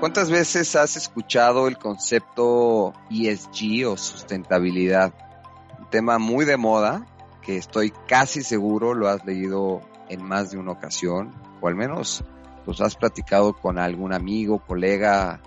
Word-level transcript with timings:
¿Cuántas 0.00 0.30
veces 0.30 0.76
has 0.76 0.96
escuchado 0.96 1.66
el 1.66 1.76
concepto 1.76 2.92
ESG 3.10 3.84
o 3.88 3.96
sustentabilidad? 3.96 5.12
Un 5.76 5.90
tema 5.90 6.20
muy 6.20 6.44
de 6.44 6.56
moda 6.56 7.04
que 7.42 7.56
estoy 7.56 7.92
casi 8.06 8.44
seguro 8.44 8.94
lo 8.94 9.08
has 9.08 9.24
leído 9.24 9.80
en 10.08 10.22
más 10.22 10.52
de 10.52 10.58
una 10.58 10.70
ocasión 10.70 11.34
o 11.60 11.66
al 11.66 11.74
menos 11.74 12.22
los 12.64 12.80
has 12.80 12.94
platicado 12.94 13.54
con 13.54 13.76
algún 13.76 14.12
amigo, 14.12 14.64
colega 14.64 15.42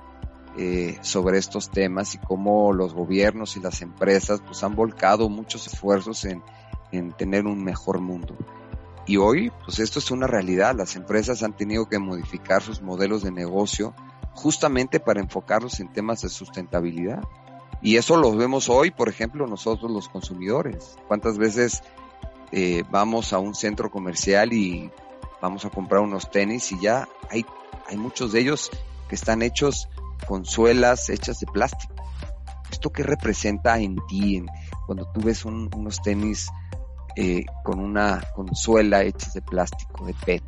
eh, 0.57 0.97
sobre 0.99 1.37
estos 1.37 1.69
temas 1.69 2.13
y 2.15 2.17
cómo 2.17 2.73
los 2.73 2.93
gobiernos 2.93 3.55
y 3.55 3.61
las 3.61 3.81
empresas 3.81 4.41
pues 4.45 4.61
han 4.65 4.75
volcado 4.75 5.29
muchos 5.29 5.65
esfuerzos 5.67 6.25
en, 6.25 6.43
en 6.91 7.13
tener 7.13 7.45
un 7.45 7.63
mejor 7.63 8.01
mundo. 8.01 8.35
Y 9.07 9.15
hoy, 9.15 9.49
pues 9.63 9.79
esto 9.79 9.99
es 9.99 10.11
una 10.11 10.27
realidad. 10.27 10.75
Las 10.75 10.97
empresas 10.97 11.41
han 11.41 11.55
tenido 11.55 11.87
que 11.87 11.99
modificar 11.99 12.61
sus 12.61 12.81
modelos 12.81 13.23
de 13.23 13.31
negocio 13.31 13.95
justamente 14.33 14.99
para 14.99 15.19
enfocarlos 15.19 15.79
en 15.79 15.91
temas 15.91 16.21
de 16.21 16.29
sustentabilidad. 16.29 17.23
Y 17.81 17.97
eso 17.97 18.17
lo 18.17 18.35
vemos 18.35 18.69
hoy, 18.69 18.91
por 18.91 19.09
ejemplo, 19.09 19.47
nosotros 19.47 19.91
los 19.91 20.07
consumidores. 20.07 20.97
¿Cuántas 21.07 21.37
veces 21.37 21.83
eh, 22.51 22.83
vamos 22.91 23.33
a 23.33 23.39
un 23.39 23.55
centro 23.55 23.89
comercial 23.89 24.53
y 24.53 24.91
vamos 25.41 25.65
a 25.65 25.69
comprar 25.69 26.01
unos 26.01 26.29
tenis 26.29 26.71
y 26.71 26.79
ya 26.79 27.07
hay, 27.29 27.45
hay 27.87 27.97
muchos 27.97 28.31
de 28.31 28.41
ellos 28.41 28.69
que 29.07 29.15
están 29.15 29.41
hechos 29.41 29.89
con 30.27 30.45
suelas 30.45 31.09
hechas 31.09 31.39
de 31.39 31.47
plástico? 31.47 31.95
¿Esto 32.71 32.91
qué 32.91 33.03
representa 33.03 33.79
en 33.79 33.97
ti 34.07 34.45
cuando 34.85 35.05
tú 35.11 35.21
ves 35.21 35.43
unos 35.43 36.01
tenis 36.01 36.49
eh, 37.15 37.45
con 37.63 37.79
una 37.79 38.23
con 38.33 38.55
suela 38.55 39.03
hechas 39.03 39.33
de 39.33 39.41
plástico, 39.41 40.05
de 40.05 40.13
PET? 40.13 40.43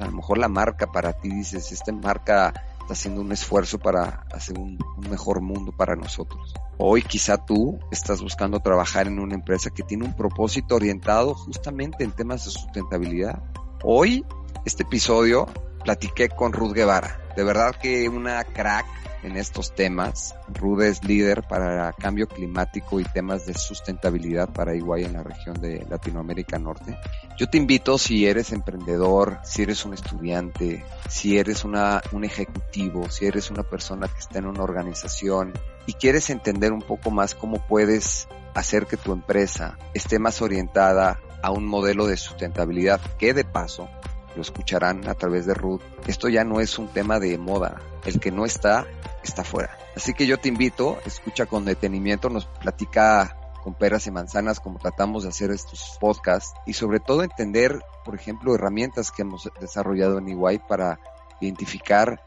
A 0.00 0.06
lo 0.06 0.12
mejor 0.12 0.38
la 0.38 0.48
marca 0.48 0.88
para 0.90 1.12
ti 1.12 1.28
dices, 1.28 1.70
esta 1.70 1.92
marca 1.92 2.52
está 2.84 2.92
haciendo 2.92 3.22
un 3.22 3.32
esfuerzo 3.32 3.78
para 3.78 4.26
hacer 4.30 4.58
un, 4.58 4.78
mejor 5.08 5.40
mundo 5.40 5.72
para 5.72 5.96
nosotros. 5.96 6.54
Hoy 6.76 7.02
quizá 7.02 7.38
tú 7.38 7.78
estás 7.90 8.20
buscando 8.20 8.60
trabajar 8.60 9.06
en 9.06 9.18
una 9.18 9.34
empresa 9.34 9.70
que 9.70 9.82
tiene 9.82 10.04
un 10.04 10.14
propósito 10.14 10.76
orientado 10.76 11.34
justamente 11.34 12.04
en 12.04 12.12
temas 12.12 12.44
de 12.44 12.50
sustentabilidad. 12.50 13.42
Hoy, 13.82 14.24
este 14.64 14.82
episodio, 14.82 15.46
platiqué 15.82 16.28
con 16.28 16.52
Ruth 16.52 16.72
Guevara. 16.72 17.20
De 17.36 17.44
verdad 17.44 17.74
que 17.80 18.08
una 18.08 18.44
crack 18.44 18.86
en 19.24 19.36
estos 19.36 19.74
temas. 19.74 20.34
Ruth 20.48 20.82
es 20.82 21.04
líder 21.04 21.42
para 21.42 21.92
cambio 21.92 22.28
climático 22.28 23.00
y 23.00 23.04
temas 23.04 23.46
de 23.46 23.54
sustentabilidad 23.54 24.50
para 24.50 24.74
Iguay 24.74 25.04
en 25.04 25.14
la 25.14 25.22
región 25.22 25.60
de 25.60 25.84
Latinoamérica 25.88 26.58
Norte. 26.58 26.96
Yo 27.38 27.48
te 27.48 27.58
invito 27.58 27.98
si 27.98 28.26
eres 28.26 28.52
emprendedor, 28.52 29.38
si 29.44 29.62
eres 29.62 29.84
un 29.84 29.94
estudiante, 29.94 30.84
si 31.08 31.38
eres 31.38 31.64
una, 31.64 32.02
un 32.12 32.24
ejecutivo, 32.24 33.10
si 33.10 33.26
eres 33.26 33.50
una 33.50 33.62
persona 33.62 34.06
que 34.06 34.18
está 34.18 34.38
en 34.38 34.46
una 34.46 34.62
organización 34.62 35.52
y 35.86 35.94
quieres 35.94 36.30
entender 36.30 36.72
un 36.72 36.82
poco 36.82 37.10
más 37.10 37.34
cómo 37.34 37.66
puedes 37.66 38.28
hacer 38.54 38.86
que 38.86 38.96
tu 38.96 39.12
empresa 39.12 39.78
esté 39.94 40.18
más 40.18 40.40
orientada 40.42 41.18
a 41.42 41.50
un 41.50 41.66
modelo 41.66 42.06
de 42.06 42.16
sustentabilidad 42.16 43.00
que 43.18 43.34
de 43.34 43.44
paso 43.44 43.88
lo 44.34 44.42
escucharán 44.42 45.08
a 45.08 45.14
través 45.14 45.46
de 45.46 45.54
Ruth. 45.54 45.82
Esto 46.06 46.28
ya 46.28 46.44
no 46.44 46.60
es 46.60 46.78
un 46.78 46.88
tema 46.88 47.20
de 47.20 47.38
moda. 47.38 47.80
El 48.04 48.20
que 48.20 48.30
no 48.30 48.44
está, 48.44 48.86
está 49.24 49.44
fuera. 49.44 49.76
Así 49.96 50.14
que 50.14 50.26
yo 50.26 50.38
te 50.38 50.48
invito, 50.48 50.98
escucha 51.04 51.46
con 51.46 51.64
detenimiento, 51.64 52.30
nos 52.30 52.46
platica 52.46 53.36
con 53.62 53.74
peras 53.74 54.06
y 54.06 54.10
manzanas 54.10 54.60
como 54.60 54.78
tratamos 54.78 55.22
de 55.22 55.30
hacer 55.30 55.50
estos 55.50 55.96
podcasts 55.98 56.52
y 56.66 56.74
sobre 56.74 57.00
todo 57.00 57.22
entender, 57.22 57.80
por 58.04 58.14
ejemplo, 58.14 58.54
herramientas 58.54 59.10
que 59.10 59.22
hemos 59.22 59.50
desarrollado 59.58 60.18
en 60.18 60.28
EY 60.28 60.60
para 60.68 61.00
identificar 61.40 62.22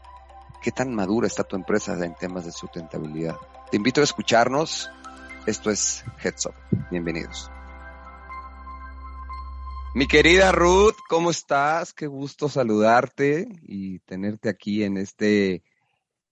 qué 0.60 0.72
tan 0.72 0.92
madura 0.94 1.26
está 1.26 1.44
tu 1.44 1.54
empresa 1.54 1.92
en 2.04 2.14
temas 2.14 2.44
de 2.44 2.52
sustentabilidad. 2.52 3.36
Te 3.70 3.76
invito 3.76 4.00
a 4.00 4.04
escucharnos. 4.04 4.90
Esto 5.46 5.70
es 5.70 6.04
Heads 6.22 6.46
Up. 6.46 6.54
Bienvenidos. 6.90 7.50
Mi 9.94 10.06
querida 10.06 10.52
Ruth, 10.52 10.96
¿cómo 11.08 11.30
estás? 11.30 11.92
Qué 11.92 12.06
gusto 12.06 12.48
saludarte 12.48 13.48
y 13.62 14.00
tenerte 14.00 14.48
aquí 14.48 14.84
en 14.84 14.98
este 14.98 15.62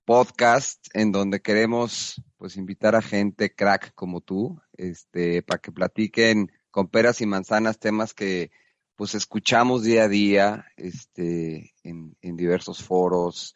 podcast 0.06 0.86
en 0.94 1.12
donde 1.12 1.42
queremos 1.42 2.22
pues 2.38 2.56
invitar 2.56 2.94
a 2.94 3.02
gente 3.02 3.54
crack 3.54 3.92
como 3.94 4.22
tú, 4.22 4.58
este, 4.78 5.42
para 5.42 5.60
que 5.60 5.72
platiquen 5.72 6.52
con 6.70 6.88
peras 6.88 7.20
y 7.20 7.26
manzanas 7.26 7.78
temas 7.78 8.14
que 8.14 8.50
pues 8.94 9.14
escuchamos 9.14 9.82
día 9.82 10.04
a 10.04 10.08
día, 10.08 10.66
este, 10.76 11.74
en, 11.82 12.16
en 12.22 12.36
diversos 12.36 12.82
foros, 12.82 13.54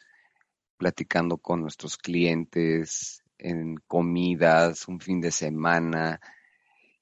platicando 0.76 1.38
con 1.38 1.62
nuestros 1.62 1.96
clientes, 1.96 3.22
en 3.38 3.76
comidas, 3.86 4.86
un 4.88 5.00
fin 5.00 5.20
de 5.20 5.30
semana. 5.30 6.20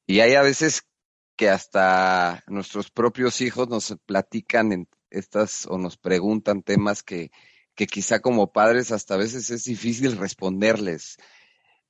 Y 0.07 0.21
hay 0.21 0.35
a 0.35 0.43
veces 0.43 0.87
que 1.37 1.49
hasta 1.49 2.45
nuestros 2.47 2.91
propios 2.91 3.41
hijos 3.41 3.69
nos 3.69 3.97
platican 4.07 4.73
en 4.73 4.89
estas 5.11 5.67
o 5.67 5.79
nos 5.79 5.97
preguntan 5.97 6.63
temas 6.63 7.03
que, 7.03 7.31
que 7.79 7.87
quizá 7.87 8.19
como 8.19 8.51
padres 8.51 8.91
hasta 8.91 9.15
a 9.15 9.19
veces 9.19 9.51
es 9.51 9.63
difícil 9.63 10.17
responderles. 10.19 11.17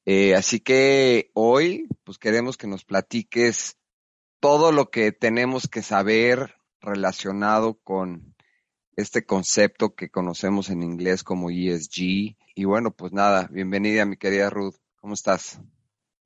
Eh, 0.04 0.34
así 0.34 0.60
que 0.60 1.30
hoy 1.32 1.88
pues 2.04 2.18
queremos 2.18 2.58
que 2.58 2.66
nos 2.66 2.84
platiques 2.84 3.78
todo 4.38 4.70
lo 4.70 4.90
que 4.90 5.12
tenemos 5.12 5.66
que 5.66 5.82
saber 5.82 6.56
relacionado 6.82 7.80
con 7.82 8.36
este 8.96 9.24
concepto 9.24 9.94
que 9.94 10.10
conocemos 10.10 10.68
en 10.68 10.82
inglés 10.82 11.24
como 11.24 11.48
ESG. 11.48 12.36
Y 12.54 12.64
bueno, 12.66 12.90
pues 12.94 13.14
nada, 13.14 13.48
bienvenida 13.50 14.04
mi 14.04 14.18
querida 14.18 14.50
Ruth. 14.50 14.76
¿Cómo 15.00 15.14
estás? 15.14 15.58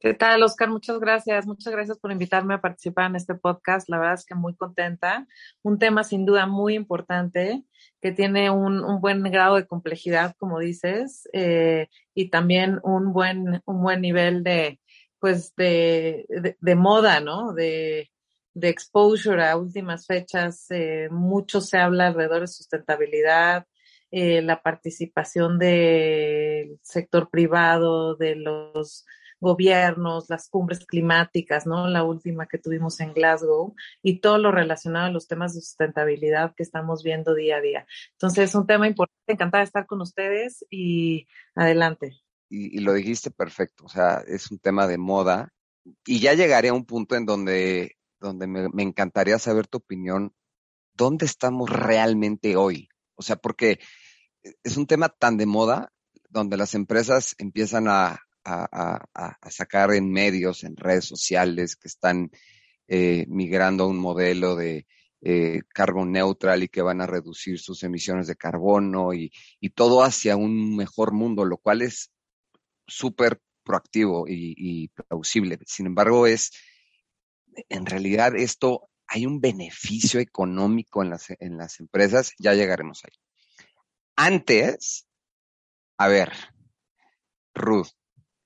¿Qué 0.03 0.15
tal, 0.15 0.43
Oscar? 0.43 0.69
Muchas 0.69 0.99
gracias. 0.99 1.47
Muchas 1.47 1.73
gracias 1.73 1.97
por 1.97 2.11
invitarme 2.11 2.55
a 2.55 2.61
participar 2.61 3.09
en 3.09 3.15
este 3.15 3.37
podcast. 3.37 3.89
La 3.89 4.01
verdad 4.01 4.15
es 4.15 4.27
que 4.27 4.35
muy 4.35 4.57
contenta. 4.57 5.29
Un 5.63 5.79
tema 5.79 6.03
sin 6.03 6.27
duda 6.27 6.47
muy 6.47 6.75
importante 6.75 7.63
que 8.01 8.11
tiene 8.11 8.51
un, 8.51 9.01
buen 9.01 9.23
grado 9.23 9.55
de 9.55 9.65
complejidad, 9.65 10.35
como 10.39 10.59
dices, 10.59 11.29
eh, 11.33 11.87
y 12.15 12.31
también 12.31 12.81
un 12.83 13.13
buen, 13.13 13.63
un 13.65 13.81
buen 13.81 14.01
nivel 14.01 14.43
de, 14.43 14.81
pues, 15.21 15.55
de, 15.55 16.27
de, 16.59 16.75
moda, 16.75 17.21
¿no? 17.21 17.53
De, 17.53 18.11
de 18.55 18.69
exposure 18.71 19.45
a 19.47 19.57
últimas 19.57 20.09
fechas. 20.09 20.67
Eh, 20.71 21.11
mucho 21.13 21.61
se 21.61 21.79
habla 21.79 22.09
alrededor 22.09 22.41
de 22.41 22.49
sustentabilidad, 22.49 23.69
eh, 24.11 24.43
la 24.43 24.63
participación 24.63 25.61
del 25.61 26.81
sector 26.83 27.31
privado, 27.31 28.17
de 28.17 28.35
los 28.35 29.07
gobiernos, 29.43 30.31
las 30.31 30.49
cumbres 30.49 30.87
climáticas, 30.87 31.67
¿no? 31.67 31.89
La 31.89 32.05
última 32.05 32.47
que 32.47 32.59
tuvimos 32.59 33.01
en 33.01 33.13
Glasgow 33.13 33.75
y 34.01 34.21
todo 34.21 34.39
lo 34.39 34.53
relacionado 34.53 35.07
a 35.07 35.11
los 35.11 35.27
temas 35.27 35.53
de 35.53 35.61
sustentabilidad 35.61 36.55
que 36.57 36.63
estamos 36.63 37.03
viendo 37.03 37.35
día 37.35 37.57
a 37.57 37.61
día. 37.61 37.87
Entonces, 38.13 38.51
es 38.51 38.55
un 38.55 38.69
tema 38.69 38.87
importante, 38.87 39.33
encantada 39.33 39.63
de 39.63 39.67
estar 39.67 39.87
con 39.87 40.01
ustedes 40.01 40.65
y 40.71 41.27
adelante. 41.57 42.21
Y, 42.49 42.79
lo 42.81 42.93
dijiste 42.93 43.33
perfecto, 43.33 43.85
o 43.87 43.89
sea, 43.89 44.23
es 44.29 44.51
un 44.53 44.61
tema 44.61 44.87
de 44.87 44.99
moda 44.99 45.53
y 46.07 46.21
ya 46.21 46.35
llegaré 46.35 46.69
a 46.69 46.75
un 46.75 46.85
punto 46.85 47.17
en 47.17 47.27
donde, 47.27 47.97
donde 48.21 48.47
me, 48.47 48.69
me 48.69 48.85
encantaría 48.85 49.41
saber 49.41 49.67
tu 49.67 49.79
opinión. 49.79 50.33
¿Dónde 50.95 51.27
estamos 51.27 51.69
realmente 51.69 52.55
hoy? 52.55 52.89
O 53.17 53.23
sea, 53.23 53.37
porque 53.37 53.81
es 54.63 54.77
un 54.77 54.87
tema 54.87 55.09
tan 55.09 55.37
de 55.37 55.47
moda 55.47 55.93
donde 56.29 56.57
las 56.57 56.75
empresas 56.75 57.35
empiezan 57.39 57.89
a, 57.89 58.21
a, 58.45 59.39
sacar 59.51 59.93
en 59.93 60.11
medios, 60.11 60.65
en 60.65 60.77
redes 60.77 61.05
sociales, 61.05 61.77
que 61.77 61.89
están 61.89 62.31
eh, 62.89 63.27
migrando 63.29 63.85
a 63.85 63.89
un 63.89 63.99
modelo 63.99 64.57
de 64.57 64.87
eh, 65.23 65.63
neutral 66.07 66.65
y 66.65 66.69
que 66.69 66.83
van 66.83 67.01
a 67.01 67.07
reducir 67.07 67.59
sus 67.59 67.83
emisiones 67.85 68.27
de 68.27 68.37
carbono 68.37 69.15
y, 69.15 69.33
y 69.61 69.71
todo 69.71 70.03
hacia 70.03 70.37
un 70.37 70.77
mejor 70.77 71.13
mundo, 71.13 71.45
lo 71.45 71.59
cual 71.59 71.83
es 71.83 72.11
súper 72.87 73.41
proactivo 73.63 74.27
y, 74.27 74.55
y, 74.57 74.89
plausible. 74.89 75.59
Sin 75.67 75.87
embargo, 75.87 76.27
es, 76.27 76.51
en 77.69 77.87
realidad 77.87 78.35
esto, 78.37 78.89
hay 79.07 79.27
un 79.27 79.41
beneficio 79.41 80.21
económico 80.21 81.03
en 81.03 81.11
las, 81.11 81.31
en 81.39 81.57
las 81.57 81.79
empresas, 81.81 82.33
ya 82.39 82.55
llegaremos 82.55 83.05
ahí. 83.05 83.13
Antes, 84.17 85.07
a 85.99 86.09
ver, 86.09 86.33
Ruth, 87.55 87.89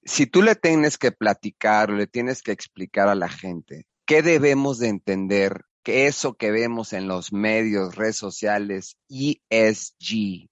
si 0.06 0.26
tú 0.26 0.40
le 0.40 0.54
tienes 0.54 0.98
que 0.98 1.10
platicar, 1.10 1.90
le 1.90 2.06
tienes 2.06 2.40
que 2.40 2.52
explicar 2.52 3.08
a 3.08 3.16
la 3.16 3.28
gente 3.28 3.86
qué 4.06 4.22
debemos 4.22 4.78
de 4.78 4.88
entender, 4.88 5.64
que 5.82 6.06
eso 6.06 6.34
que 6.34 6.52
vemos 6.52 6.92
en 6.92 7.08
los 7.08 7.32
medios, 7.32 7.96
redes 7.96 8.16
sociales, 8.16 8.96
ESG, 9.08 10.48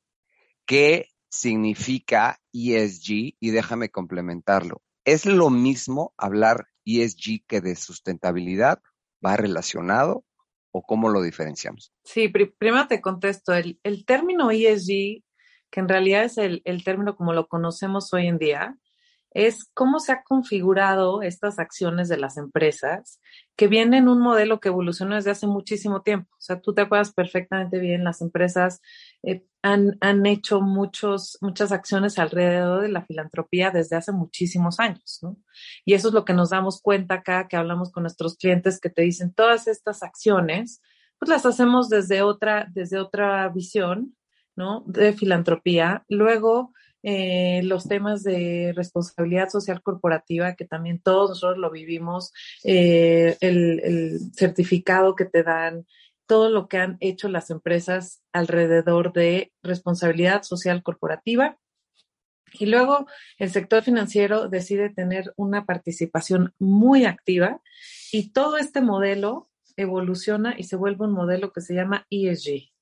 qué 0.67 1.09
significa 1.31 2.41
ESG 2.53 3.37
y 3.39 3.51
déjame 3.51 3.91
complementarlo. 3.91 4.83
¿Es 5.05 5.25
lo 5.25 5.51
mismo 5.51 6.15
hablar 6.17 6.67
ESG 6.85 7.47
que 7.47 7.61
de 7.61 7.77
sustentabilidad? 7.77 8.81
¿Va 9.25 9.37
relacionado 9.37 10.25
o 10.73 10.83
cómo 10.83 11.11
lo 11.11 11.23
diferenciamos? 11.23 11.93
Sí, 12.03 12.29
primero 12.29 12.89
te 12.89 13.01
contesto. 13.01 13.55
El, 13.55 13.79
término 14.05 14.51
ESG 14.51 15.23
que 15.71 15.81
en 15.81 15.89
realidad 15.89 16.25
es 16.25 16.39
el 16.39 16.85
término 16.85 17.17
como 17.17 17.33
lo 17.33 17.49
conocemos 17.49 18.13
hoy 18.13 18.29
en 18.29 18.39
día, 18.39 18.77
es 19.35 19.65
cómo 19.75 19.99
se 19.99 20.13
ha 20.13 20.23
configurado 20.23 21.21
estas 21.21 21.59
acciones 21.59 22.09
de 22.09 22.17
las 22.17 22.37
empresas 22.39 23.21
que 23.57 23.67
vienen 23.67 24.09
un 24.09 24.21
modelo 24.21 24.61
que 24.61 24.69
evolucionó 24.69 25.17
desde 25.17 25.33
hace 25.33 25.49
muchísimo 25.49 26.03
tiempo. 26.03 26.31
O 26.33 26.41
sea, 26.41 26.61
tú 26.61 26.73
te 26.73 26.83
acuerdas 26.83 27.13
perfectamente 27.13 27.81
bien, 27.81 28.05
las 28.05 28.21
empresas 28.21 28.81
eh, 29.25 29.45
han, 29.61 29.97
han, 30.01 30.25
hecho 30.27 30.61
muchos, 30.61 31.37
muchas 31.41 31.73
acciones 31.73 32.19
alrededor 32.19 32.83
de 32.83 32.89
la 32.89 33.05
filantropía 33.05 33.71
desde 33.71 33.97
hace 33.97 34.13
muchísimos 34.13 34.79
años, 34.79 35.19
¿no? 35.23 35.37
Y 35.85 35.95
eso 35.95 36.09
es 36.09 36.15
lo 36.15 36.25
que 36.25 36.33
nos 36.33 36.51
damos 36.51 36.81
cuenta 36.81 37.17
acá, 37.17 37.49
que 37.49 37.57
hablamos 37.57 37.91
con 37.91 38.05
nuestros 38.05 38.37
clientes 38.37 38.81
que 38.81 38.91
te 38.91 39.03
dicen 39.03 39.35
todas 39.35 39.67
estas 39.67 40.03
acciones, 40.03 40.81
pues 41.19 41.29
las 41.29 41.45
hacemos 41.45 41.89
desde 41.89 42.23
otra, 42.23 42.69
desde 42.73 42.99
otra 42.99 43.49
visión, 43.49 44.17
¿no? 44.55 44.85
De 44.87 45.13
filantropía. 45.13 46.05
Luego, 46.09 46.73
eh, 47.07 47.61
los 47.65 47.87
temas 47.87 48.23
de 48.23 48.73
responsabilidad 48.75 49.51
social 49.51 49.83
corporativa, 49.83 50.55
que 50.55 50.65
también 50.65 51.01
todos 51.01 51.29
nosotros 51.29 51.59
lo 51.59 51.71
vivimos, 51.71 52.33
eh, 52.65 53.37
el, 53.41 53.81
el, 53.85 54.21
certificado 54.33 55.15
que 55.15 55.27
te 55.27 55.43
dan, 55.43 55.87
todo 56.27 56.49
lo 56.49 56.67
que 56.67 56.79
han 56.79 56.97
hecho 57.01 57.29
las 57.29 57.51
empresas 57.51 58.23
alrededor 58.33 59.13
de 59.13 59.53
responsabilidad 59.63 60.45
social 60.45 60.83
corporativa. 60.83 61.59
Y 62.59 62.67
luego 62.67 63.07
el 63.39 63.51
sector 63.51 63.83
financiero 63.83 64.49
decide 64.49 64.89
tener 64.89 65.35
una 65.37 65.67
participación 65.67 66.55
muy 66.59 67.05
activa 67.05 67.61
y 68.13 68.33
todo 68.33 68.57
este 68.57 68.81
modelo 68.81 69.51
evoluciona 69.77 70.55
y 70.57 70.65
se 70.65 70.77
vuelve 70.77 71.05
un 71.05 71.13
modelo 71.13 71.53
que 71.53 71.61
se 71.61 71.75
llama 71.75 72.07
ESG, 72.09 72.74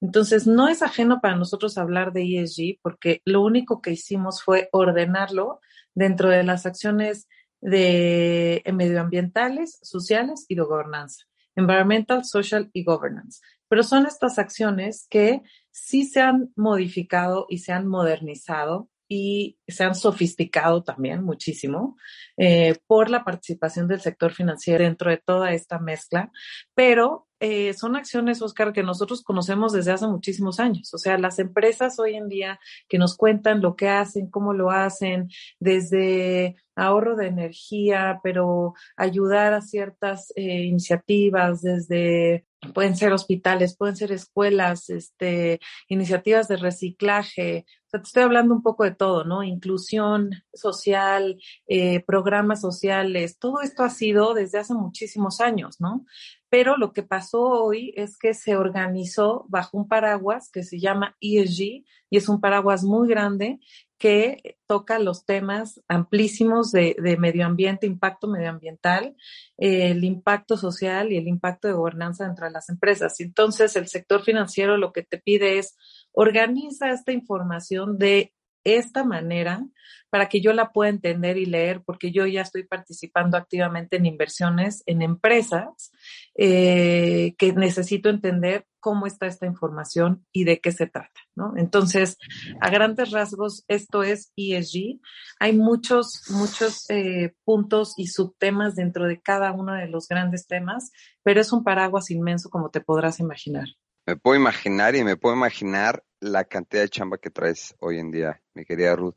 entonces, 0.00 0.46
no 0.46 0.68
es 0.68 0.82
ajeno 0.82 1.20
para 1.20 1.36
nosotros 1.36 1.78
hablar 1.78 2.12
de 2.12 2.22
ESG 2.22 2.80
porque 2.82 3.22
lo 3.24 3.42
único 3.42 3.80
que 3.80 3.92
hicimos 3.92 4.42
fue 4.42 4.68
ordenarlo 4.72 5.60
dentro 5.94 6.28
de 6.28 6.42
las 6.44 6.66
acciones 6.66 7.28
de 7.60 8.62
medioambientales, 8.72 9.78
sociales 9.82 10.46
y 10.48 10.54
de 10.54 10.62
gobernanza. 10.62 11.24
Environmental, 11.56 12.24
social 12.24 12.70
y 12.72 12.84
governance. 12.84 13.40
Pero 13.68 13.82
son 13.82 14.06
estas 14.06 14.38
acciones 14.38 15.06
que 15.10 15.42
sí 15.70 16.04
se 16.04 16.20
han 16.20 16.50
modificado 16.56 17.46
y 17.48 17.58
se 17.58 17.72
han 17.72 17.86
modernizado 17.86 18.88
y 19.12 19.58
se 19.66 19.82
han 19.82 19.96
sofisticado 19.96 20.84
también 20.84 21.24
muchísimo 21.24 21.96
eh, 22.36 22.76
por 22.86 23.10
la 23.10 23.24
participación 23.24 23.88
del 23.88 24.00
sector 24.00 24.32
financiero 24.32 24.84
dentro 24.84 25.10
de 25.10 25.16
toda 25.16 25.52
esta 25.52 25.80
mezcla, 25.80 26.30
pero 26.74 27.26
eh, 27.40 27.72
son 27.74 27.96
acciones, 27.96 28.40
Oscar, 28.40 28.72
que 28.72 28.84
nosotros 28.84 29.24
conocemos 29.24 29.72
desde 29.72 29.90
hace 29.90 30.06
muchísimos 30.06 30.60
años. 30.60 30.94
O 30.94 30.98
sea, 30.98 31.18
las 31.18 31.40
empresas 31.40 31.98
hoy 31.98 32.14
en 32.14 32.28
día 32.28 32.60
que 32.88 32.98
nos 32.98 33.16
cuentan 33.16 33.62
lo 33.62 33.74
que 33.74 33.88
hacen, 33.88 34.30
cómo 34.30 34.52
lo 34.52 34.70
hacen, 34.70 35.28
desde 35.58 36.54
ahorro 36.76 37.16
de 37.16 37.26
energía, 37.26 38.20
pero 38.22 38.74
ayudar 38.96 39.54
a 39.54 39.62
ciertas 39.62 40.32
eh, 40.36 40.62
iniciativas, 40.62 41.62
desde 41.62 42.44
pueden 42.74 42.96
ser 42.96 43.12
hospitales, 43.12 43.76
pueden 43.76 43.96
ser 43.96 44.12
escuelas, 44.12 44.90
este, 44.90 45.60
iniciativas 45.88 46.48
de 46.48 46.56
reciclaje. 46.56 47.64
Sea, 47.90 48.00
te 48.00 48.06
estoy 48.06 48.22
hablando 48.22 48.54
un 48.54 48.62
poco 48.62 48.84
de 48.84 48.92
todo, 48.92 49.24
¿no? 49.24 49.42
Inclusión 49.42 50.30
social, 50.54 51.40
eh, 51.66 52.04
programas 52.04 52.60
sociales, 52.60 53.36
todo 53.38 53.62
esto 53.62 53.82
ha 53.82 53.90
sido 53.90 54.32
desde 54.32 54.58
hace 54.58 54.74
muchísimos 54.74 55.40
años, 55.40 55.80
¿no? 55.80 56.06
Pero 56.48 56.76
lo 56.76 56.92
que 56.92 57.02
pasó 57.02 57.40
hoy 57.42 57.92
es 57.96 58.16
que 58.16 58.32
se 58.34 58.56
organizó 58.56 59.44
bajo 59.48 59.76
un 59.76 59.88
paraguas 59.88 60.50
que 60.52 60.62
se 60.62 60.78
llama 60.78 61.16
ESG 61.20 61.84
y 62.10 62.16
es 62.16 62.28
un 62.28 62.40
paraguas 62.40 62.84
muy 62.84 63.08
grande 63.08 63.58
que 63.98 64.56
toca 64.66 64.98
los 64.98 65.26
temas 65.26 65.82
amplísimos 65.86 66.72
de, 66.72 66.96
de 66.98 67.18
medio 67.18 67.44
ambiente, 67.44 67.86
impacto 67.86 68.28
medioambiental, 68.28 69.14
eh, 69.58 69.90
el 69.90 70.04
impacto 70.04 70.56
social 70.56 71.12
y 71.12 71.18
el 71.18 71.28
impacto 71.28 71.68
de 71.68 71.74
gobernanza 71.74 72.24
dentro 72.24 72.46
de 72.46 72.52
las 72.52 72.70
empresas. 72.70 73.20
Entonces, 73.20 73.76
el 73.76 73.88
sector 73.88 74.22
financiero 74.22 74.78
lo 74.78 74.92
que 74.92 75.02
te 75.02 75.18
pide 75.18 75.58
es 75.58 75.76
organiza 76.12 76.90
esta 76.90 77.12
información 77.12 77.98
de 77.98 78.32
esta 78.64 79.04
manera 79.04 79.64
para 80.10 80.28
que 80.28 80.40
yo 80.40 80.52
la 80.52 80.72
pueda 80.72 80.90
entender 80.90 81.38
y 81.38 81.46
leer, 81.46 81.82
porque 81.84 82.10
yo 82.10 82.26
ya 82.26 82.42
estoy 82.42 82.64
participando 82.64 83.36
activamente 83.36 83.96
en 83.96 84.06
inversiones 84.06 84.82
en 84.86 85.02
empresas 85.02 85.92
eh, 86.34 87.34
que 87.38 87.52
necesito 87.52 88.08
entender 88.08 88.66
cómo 88.80 89.06
está 89.06 89.26
esta 89.26 89.46
información 89.46 90.26
y 90.32 90.44
de 90.44 90.60
qué 90.60 90.72
se 90.72 90.86
trata, 90.86 91.20
¿no? 91.36 91.52
Entonces, 91.56 92.16
a 92.60 92.70
grandes 92.70 93.10
rasgos, 93.10 93.64
esto 93.68 94.02
es 94.02 94.32
ESG. 94.36 95.00
Hay 95.38 95.56
muchos, 95.56 96.24
muchos 96.30 96.88
eh, 96.88 97.34
puntos 97.44 97.94
y 97.98 98.08
subtemas 98.08 98.74
dentro 98.74 99.06
de 99.06 99.20
cada 99.20 99.52
uno 99.52 99.74
de 99.74 99.86
los 99.86 100.08
grandes 100.08 100.46
temas, 100.46 100.90
pero 101.22 101.40
es 101.40 101.52
un 101.52 101.62
paraguas 101.62 102.10
inmenso 102.10 102.48
como 102.48 102.70
te 102.70 102.80
podrás 102.80 103.20
imaginar. 103.20 103.66
Me 104.10 104.16
puedo 104.16 104.40
imaginar 104.40 104.96
y 104.96 105.04
me 105.04 105.16
puedo 105.16 105.36
imaginar 105.36 106.02
la 106.18 106.42
cantidad 106.42 106.82
de 106.82 106.88
chamba 106.88 107.18
que 107.18 107.30
traes 107.30 107.76
hoy 107.78 108.00
en 108.00 108.10
día, 108.10 108.42
mi 108.54 108.64
querida 108.64 108.96
Ruth. 108.96 109.14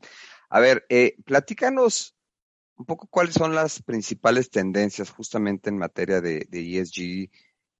A 0.48 0.60
ver, 0.60 0.86
eh, 0.88 1.16
platícanos 1.24 2.14
un 2.76 2.86
poco 2.86 3.08
cuáles 3.08 3.34
son 3.34 3.56
las 3.56 3.82
principales 3.82 4.50
tendencias 4.50 5.10
justamente 5.10 5.68
en 5.68 5.78
materia 5.78 6.20
de, 6.20 6.46
ESG 6.48 7.28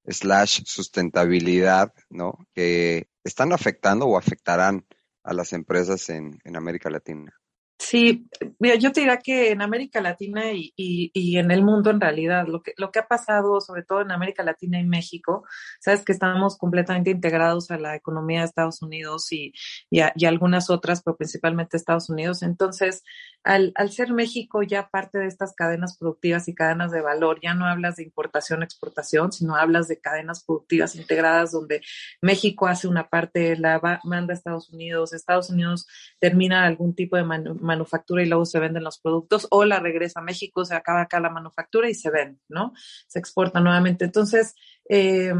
slash 0.08 0.64
sustentabilidad, 0.64 1.92
¿no? 2.10 2.36
Que 2.52 3.08
están 3.22 3.52
afectando 3.52 4.06
o 4.06 4.18
afectarán 4.18 4.84
a 5.22 5.34
las 5.34 5.52
empresas 5.52 6.10
en 6.10 6.40
América 6.56 6.90
Latina. 6.90 7.32
Sí, 7.86 8.26
mira, 8.60 8.76
yo 8.76 8.92
te 8.92 9.00
diría 9.00 9.18
que 9.18 9.50
en 9.50 9.60
América 9.60 10.00
Latina 10.00 10.52
y, 10.52 10.72
y, 10.74 11.36
en 11.36 11.50
el 11.50 11.62
mundo 11.62 11.90
en 11.90 12.00
realidad, 12.00 12.46
lo 12.48 12.62
que, 12.62 12.72
lo 12.78 12.90
que 12.90 13.00
ha 13.00 13.06
pasado, 13.06 13.60
sobre 13.60 13.82
todo 13.82 14.00
en 14.00 14.10
América 14.10 14.42
Latina 14.42 14.80
y 14.80 14.84
México, 14.84 15.44
sabes 15.80 16.02
que 16.02 16.12
estamos 16.12 16.56
completamente 16.56 17.10
integrados 17.10 17.70
a 17.70 17.76
la 17.76 17.94
economía 17.94 18.40
de 18.40 18.46
Estados 18.46 18.80
Unidos 18.80 19.30
y, 19.32 19.52
y, 19.90 20.00
algunas 20.24 20.70
otras, 20.70 21.02
pero 21.02 21.18
principalmente 21.18 21.76
Estados 21.76 22.08
Unidos. 22.08 22.42
Entonces, 22.42 23.02
al, 23.42 23.72
al, 23.74 23.90
ser 23.90 24.14
México 24.14 24.62
ya 24.62 24.88
parte 24.88 25.18
de 25.18 25.26
estas 25.26 25.52
cadenas 25.54 25.98
productivas 25.98 26.48
y 26.48 26.54
cadenas 26.54 26.90
de 26.90 27.02
valor, 27.02 27.38
ya 27.42 27.52
no 27.52 27.66
hablas 27.66 27.96
de 27.96 28.04
importación, 28.04 28.62
exportación, 28.62 29.30
sino 29.30 29.56
hablas 29.56 29.88
de 29.88 30.00
cadenas 30.00 30.42
productivas 30.42 30.96
integradas 30.96 31.52
donde 31.52 31.82
México 32.22 32.66
hace 32.66 32.88
una 32.88 33.10
parte, 33.10 33.56
la 33.58 33.78
va, 33.78 34.00
manda 34.04 34.32
a 34.32 34.36
Estados 34.36 34.70
Unidos, 34.70 35.12
Estados 35.12 35.50
Unidos 35.50 35.86
termina 36.18 36.64
algún 36.64 36.94
tipo 36.94 37.18
de 37.18 37.24
manu 37.24 37.54
manufactura 37.74 38.22
y 38.22 38.26
luego 38.26 38.46
se 38.46 38.60
venden 38.60 38.84
los 38.84 38.98
productos 38.98 39.46
o 39.50 39.64
la 39.64 39.80
regresa 39.80 40.20
a 40.20 40.24
México, 40.24 40.64
se 40.64 40.74
acaba 40.74 41.02
acá 41.02 41.20
la 41.20 41.30
manufactura 41.30 41.88
y 41.88 41.94
se 41.94 42.10
ven, 42.10 42.40
¿no? 42.48 42.72
Se 43.06 43.18
exporta 43.18 43.60
nuevamente. 43.60 44.04
Entonces, 44.04 44.54
eh, 44.88 45.32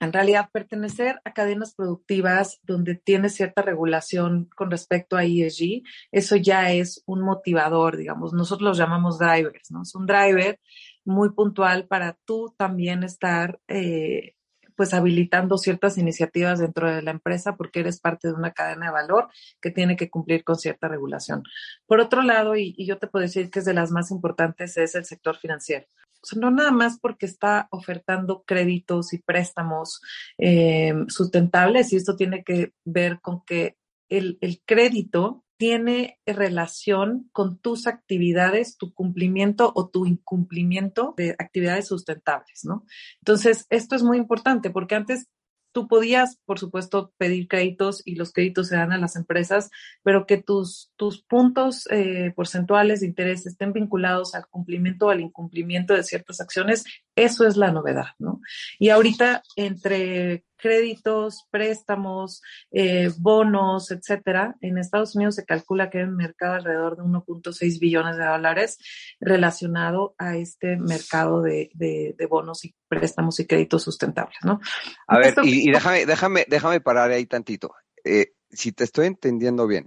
en 0.00 0.12
realidad 0.12 0.50
pertenecer 0.52 1.20
a 1.24 1.32
cadenas 1.32 1.74
productivas 1.74 2.60
donde 2.62 2.94
tiene 2.94 3.28
cierta 3.28 3.62
regulación 3.62 4.48
con 4.54 4.70
respecto 4.70 5.16
a 5.16 5.24
ESG, 5.24 5.82
eso 6.12 6.36
ya 6.36 6.72
es 6.72 7.02
un 7.06 7.22
motivador, 7.22 7.96
digamos, 7.96 8.32
nosotros 8.32 8.68
los 8.68 8.78
llamamos 8.78 9.18
drivers, 9.18 9.70
¿no? 9.70 9.82
Es 9.82 9.94
un 9.94 10.06
driver 10.06 10.60
muy 11.04 11.30
puntual 11.30 11.86
para 11.86 12.18
tú 12.24 12.54
también 12.56 13.02
estar 13.02 13.60
eh, 13.68 14.33
pues 14.76 14.94
habilitando 14.94 15.58
ciertas 15.58 15.98
iniciativas 15.98 16.58
dentro 16.58 16.92
de 16.92 17.02
la 17.02 17.10
empresa 17.10 17.56
porque 17.56 17.80
eres 17.80 18.00
parte 18.00 18.28
de 18.28 18.34
una 18.34 18.52
cadena 18.52 18.86
de 18.86 18.92
valor 18.92 19.28
que 19.60 19.70
tiene 19.70 19.96
que 19.96 20.10
cumplir 20.10 20.44
con 20.44 20.56
cierta 20.56 20.88
regulación. 20.88 21.42
Por 21.86 22.00
otro 22.00 22.22
lado, 22.22 22.56
y, 22.56 22.74
y 22.76 22.86
yo 22.86 22.98
te 22.98 23.06
puedo 23.06 23.22
decir 23.22 23.50
que 23.50 23.60
es 23.60 23.64
de 23.64 23.74
las 23.74 23.90
más 23.90 24.10
importantes, 24.10 24.76
es 24.76 24.94
el 24.94 25.04
sector 25.04 25.36
financiero. 25.36 25.86
O 26.22 26.26
sea, 26.26 26.40
no 26.40 26.50
nada 26.50 26.70
más 26.70 26.98
porque 26.98 27.26
está 27.26 27.68
ofertando 27.70 28.44
créditos 28.46 29.12
y 29.12 29.18
préstamos 29.18 30.00
eh, 30.38 30.94
sustentables, 31.08 31.92
y 31.92 31.96
esto 31.96 32.16
tiene 32.16 32.42
que 32.42 32.72
ver 32.84 33.20
con 33.20 33.44
que 33.44 33.76
el, 34.08 34.38
el 34.40 34.62
crédito 34.64 35.43
tiene 35.56 36.18
relación 36.26 37.28
con 37.32 37.58
tus 37.58 37.86
actividades, 37.86 38.76
tu 38.76 38.92
cumplimiento 38.92 39.72
o 39.74 39.88
tu 39.88 40.06
incumplimiento 40.06 41.14
de 41.16 41.36
actividades 41.38 41.88
sustentables, 41.88 42.64
¿no? 42.64 42.84
Entonces, 43.20 43.66
esto 43.70 43.94
es 43.94 44.02
muy 44.02 44.18
importante 44.18 44.70
porque 44.70 44.94
antes 44.94 45.28
tú 45.74 45.88
podías, 45.88 46.38
por 46.46 46.58
supuesto, 46.60 47.12
pedir 47.18 47.48
créditos 47.48 48.00
y 48.04 48.14
los 48.14 48.32
créditos 48.32 48.68
se 48.68 48.76
dan 48.76 48.92
a 48.92 48.98
las 48.98 49.16
empresas, 49.16 49.70
pero 50.04 50.24
que 50.24 50.40
tus, 50.40 50.92
tus 50.96 51.20
puntos 51.22 51.88
eh, 51.90 52.32
porcentuales 52.34 53.00
de 53.00 53.08
interés 53.08 53.44
estén 53.44 53.72
vinculados 53.72 54.36
al 54.36 54.46
cumplimiento 54.46 55.06
o 55.06 55.10
al 55.10 55.20
incumplimiento 55.20 55.92
de 55.92 56.04
ciertas 56.04 56.40
acciones, 56.40 56.84
eso 57.16 57.44
es 57.46 57.56
la 57.56 57.72
novedad, 57.72 58.06
¿no? 58.18 58.40
Y 58.78 58.90
ahorita 58.90 59.42
entre 59.56 60.44
créditos, 60.64 61.46
préstamos, 61.50 62.40
eh, 62.70 63.10
bonos, 63.18 63.90
etcétera, 63.90 64.56
en 64.62 64.78
Estados 64.78 65.14
Unidos 65.14 65.34
se 65.34 65.44
calcula 65.44 65.90
que 65.90 65.98
hay 65.98 66.04
un 66.04 66.16
mercado 66.16 66.54
alrededor 66.54 66.96
de 66.96 67.02
1.6 67.02 67.78
billones 67.78 68.16
de 68.16 68.24
dólares 68.24 68.78
relacionado 69.20 70.14
a 70.16 70.38
este 70.38 70.78
mercado 70.78 71.42
de, 71.42 71.68
de, 71.74 72.14
de, 72.16 72.26
bonos 72.26 72.64
y 72.64 72.74
préstamos 72.88 73.38
y 73.40 73.46
créditos 73.46 73.82
sustentables, 73.82 74.38
¿no? 74.42 74.58
A 75.06 75.18
ver, 75.18 75.34
y, 75.42 75.68
y, 75.68 75.70
déjame, 75.70 76.06
déjame, 76.06 76.46
déjame 76.48 76.80
parar 76.80 77.10
ahí 77.10 77.26
tantito. 77.26 77.74
Eh, 78.02 78.32
si 78.48 78.72
te 78.72 78.84
estoy 78.84 79.08
entendiendo 79.08 79.66
bien, 79.66 79.86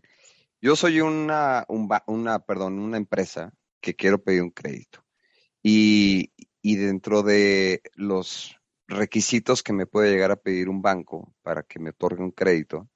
yo 0.62 0.75
soy 0.75 1.01
una, 1.01 1.65
una, 2.05 2.39
perdón, 2.46 2.77
una 2.77 2.98
empresa 2.98 3.51
que 3.81 3.96
quiero 3.96 4.22
pedir 4.22 4.43
un 4.43 4.51
crédito 4.51 5.03
y, 5.63 6.34
y 6.62 6.75
dentro 6.75 7.24
de 7.24 7.81
los 7.96 8.55
requisitos 8.88 9.63
que 9.63 9.74
me 9.74 9.86
puede 9.86 10.12
llegar 10.12 10.32
a 10.32 10.38
pedir 10.38 10.70
un 10.70 10.82
banco 10.82 11.34
para 11.41 11.63
que 11.63 11.79
me 11.79 11.91
otorgue 11.91 12.24
un 12.24 12.32
crédito, 12.32 12.89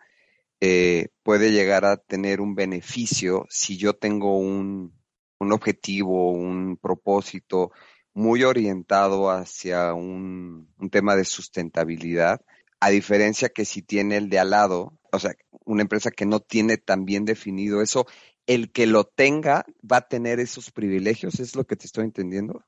eh, 0.59 1.09
puede 1.23 1.51
llegar 1.51 1.85
a 1.85 1.97
tener 1.97 2.39
un 2.39 2.55
beneficio 2.55 3.45
si 3.49 3.77
yo 3.77 3.93
tengo 3.93 4.37
un, 4.37 4.93
un 5.39 5.53
objetivo, 5.53 6.31
un 6.31 6.77
propósito 6.77 7.71
muy 8.13 8.43
orientado 8.43 9.31
hacia 9.31 9.93
un, 9.93 10.69
un, 10.77 10.89
tema 10.89 11.15
de 11.15 11.25
sustentabilidad, 11.25 12.41
a 12.79 12.89
diferencia 12.89 13.49
que 13.49 13.65
si 13.65 13.81
tiene 13.81 14.17
el 14.17 14.29
de 14.29 14.39
al 14.39 14.51
lado, 14.51 14.99
o 15.11 15.19
sea, 15.19 15.33
una 15.65 15.81
empresa 15.81 16.11
que 16.11 16.25
no 16.25 16.41
tiene 16.41 16.77
tan 16.77 17.05
bien 17.05 17.25
definido 17.25 17.81
eso, 17.81 18.05
el 18.47 18.71
que 18.71 18.85
lo 18.85 19.05
tenga 19.05 19.65
va 19.89 19.97
a 19.97 20.07
tener 20.07 20.39
esos 20.39 20.71
privilegios, 20.71 21.39
¿es 21.39 21.55
lo 21.55 21.65
que 21.65 21.75
te 21.75 21.85
estoy 21.85 22.05
entendiendo? 22.05 22.65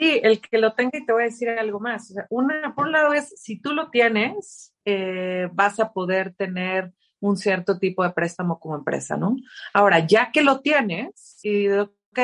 Sí, 0.00 0.20
el 0.22 0.40
que 0.40 0.58
lo 0.58 0.72
tenga 0.74 0.98
y 0.98 1.06
te 1.06 1.12
voy 1.12 1.22
a 1.22 1.26
decir 1.26 1.48
algo 1.48 1.80
más. 1.80 2.14
Una, 2.30 2.74
por 2.74 2.86
un 2.86 2.92
lado 2.92 3.12
es, 3.12 3.28
si 3.40 3.60
tú 3.60 3.72
lo 3.72 3.90
tienes, 3.90 4.74
eh, 4.84 5.48
vas 5.52 5.78
a 5.80 5.92
poder 5.92 6.34
tener 6.34 6.92
un 7.20 7.36
cierto 7.36 7.78
tipo 7.78 8.02
de 8.02 8.10
préstamo 8.10 8.58
como 8.58 8.76
empresa, 8.76 9.16
¿no? 9.16 9.36
Ahora, 9.72 10.06
ya 10.06 10.30
que 10.32 10.42
lo 10.42 10.60
tienes, 10.60 11.38
y 11.42 11.68
ok, 11.68 12.18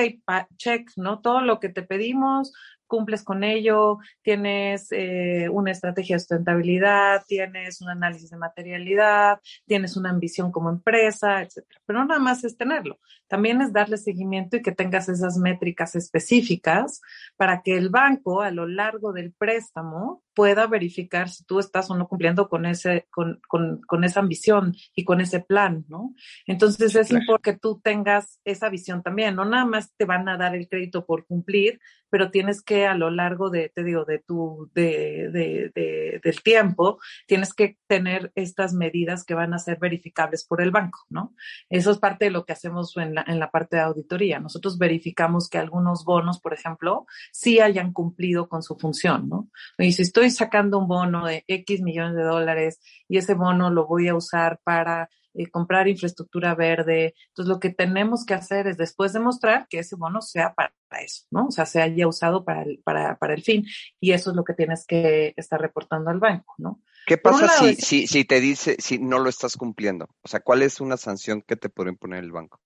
check, 0.56 0.90
¿no? 0.96 1.20
Todo 1.20 1.40
lo 1.40 1.58
que 1.58 1.68
te 1.68 1.82
pedimos, 1.82 2.52
cumples 2.90 3.22
con 3.22 3.44
ello, 3.44 3.98
tienes 4.20 4.88
eh, 4.90 5.48
una 5.48 5.70
estrategia 5.70 6.16
de 6.16 6.20
sustentabilidad, 6.20 7.22
tienes 7.26 7.80
un 7.80 7.88
análisis 7.88 8.28
de 8.28 8.36
materialidad, 8.36 9.40
tienes 9.64 9.96
una 9.96 10.10
ambición 10.10 10.50
como 10.50 10.68
empresa, 10.68 11.40
etcétera. 11.40 11.80
Pero 11.86 12.00
no 12.00 12.06
nada 12.06 12.20
más 12.20 12.44
es 12.44 12.56
tenerlo, 12.56 12.98
también 13.28 13.62
es 13.62 13.72
darle 13.72 13.96
seguimiento 13.96 14.56
y 14.56 14.62
que 14.62 14.72
tengas 14.72 15.08
esas 15.08 15.38
métricas 15.38 15.94
específicas 15.94 17.00
para 17.36 17.62
que 17.62 17.78
el 17.78 17.88
banco 17.88 18.42
a 18.42 18.50
lo 18.50 18.66
largo 18.66 19.12
del 19.12 19.32
préstamo 19.32 20.22
pueda 20.34 20.66
verificar 20.66 21.28
si 21.28 21.44
tú 21.44 21.58
estás 21.58 21.90
o 21.90 21.96
no 21.96 22.08
cumpliendo 22.08 22.48
con 22.48 22.66
ese, 22.66 23.06
con, 23.10 23.40
con, 23.46 23.82
con 23.82 24.04
esa 24.04 24.20
ambición 24.20 24.74
y 24.94 25.04
con 25.04 25.20
ese 25.20 25.40
plan, 25.40 25.84
¿no? 25.88 26.14
Entonces 26.46 26.94
es 26.96 27.10
importante 27.10 27.52
que 27.52 27.58
tú 27.58 27.80
tengas 27.82 28.40
esa 28.44 28.68
visión 28.68 29.02
también, 29.02 29.36
no 29.36 29.44
nada 29.44 29.64
más 29.64 29.94
te 29.96 30.04
van 30.04 30.28
a 30.28 30.36
dar 30.36 30.54
el 30.54 30.68
crédito 30.68 31.04
por 31.04 31.26
cumplir, 31.26 31.80
pero 32.10 32.30
tienes 32.30 32.62
que 32.62 32.79
a 32.86 32.94
lo 32.94 33.10
largo 33.10 33.50
de, 33.50 33.68
te 33.68 33.82
digo, 33.82 34.04
de 34.04 34.18
tu, 34.18 34.70
de, 34.74 35.30
de, 35.30 35.72
de, 35.74 36.20
del 36.22 36.42
tiempo, 36.42 36.98
tienes 37.26 37.54
que 37.54 37.78
tener 37.86 38.32
estas 38.34 38.72
medidas 38.72 39.24
que 39.24 39.34
van 39.34 39.54
a 39.54 39.58
ser 39.58 39.78
verificables 39.78 40.44
por 40.44 40.60
el 40.60 40.70
banco, 40.70 41.00
¿no? 41.08 41.34
Eso 41.68 41.90
es 41.90 41.98
parte 41.98 42.26
de 42.26 42.30
lo 42.30 42.44
que 42.44 42.52
hacemos 42.52 42.96
en 42.96 43.14
la, 43.14 43.24
en 43.26 43.38
la 43.38 43.50
parte 43.50 43.76
de 43.76 43.82
auditoría. 43.82 44.40
Nosotros 44.40 44.78
verificamos 44.78 45.48
que 45.48 45.58
algunos 45.58 46.04
bonos, 46.04 46.40
por 46.40 46.54
ejemplo, 46.54 47.06
sí 47.32 47.60
hayan 47.60 47.92
cumplido 47.92 48.48
con 48.48 48.62
su 48.62 48.76
función, 48.76 49.28
¿no? 49.28 49.48
Y 49.78 49.92
si 49.92 50.02
estoy 50.02 50.30
sacando 50.30 50.78
un 50.78 50.88
bono 50.88 51.26
de 51.26 51.44
X 51.46 51.82
millones 51.82 52.16
de 52.16 52.22
dólares 52.22 52.80
y 53.08 53.18
ese 53.18 53.34
bono 53.34 53.70
lo 53.70 53.86
voy 53.86 54.08
a 54.08 54.14
usar 54.14 54.60
para 54.64 55.08
eh, 55.34 55.50
comprar 55.50 55.88
infraestructura 55.88 56.54
verde. 56.54 57.14
Entonces, 57.28 57.48
lo 57.48 57.60
que 57.60 57.70
tenemos 57.70 58.24
que 58.24 58.34
hacer 58.34 58.66
es 58.66 58.76
después 58.76 59.12
demostrar 59.12 59.66
que 59.68 59.80
ese 59.80 59.96
bono 59.96 60.22
sea 60.22 60.54
para 60.54 60.72
eso, 61.02 61.26
¿no? 61.30 61.46
O 61.46 61.50
sea, 61.50 61.66
se 61.66 61.80
haya 61.80 62.08
usado 62.08 62.44
para 62.44 62.62
el, 62.62 62.80
para, 62.84 63.18
para 63.18 63.34
el 63.34 63.42
fin. 63.42 63.64
Y 64.00 64.12
eso 64.12 64.30
es 64.30 64.36
lo 64.36 64.44
que 64.44 64.54
tienes 64.54 64.86
que 64.86 65.34
estar 65.36 65.60
reportando 65.60 66.10
al 66.10 66.18
banco, 66.18 66.54
¿no? 66.58 66.82
¿Qué 67.06 67.18
pasa 67.18 67.48
si, 67.48 67.74
si, 67.76 68.06
si 68.06 68.24
te 68.24 68.40
dice, 68.40 68.76
si 68.78 68.98
no 68.98 69.18
lo 69.18 69.28
estás 69.28 69.56
cumpliendo? 69.56 70.08
O 70.22 70.28
sea, 70.28 70.40
¿cuál 70.40 70.62
es 70.62 70.80
una 70.80 70.96
sanción 70.96 71.42
que 71.42 71.56
te 71.56 71.68
puede 71.68 71.90
imponer 71.90 72.22
el 72.22 72.32
banco? 72.32 72.60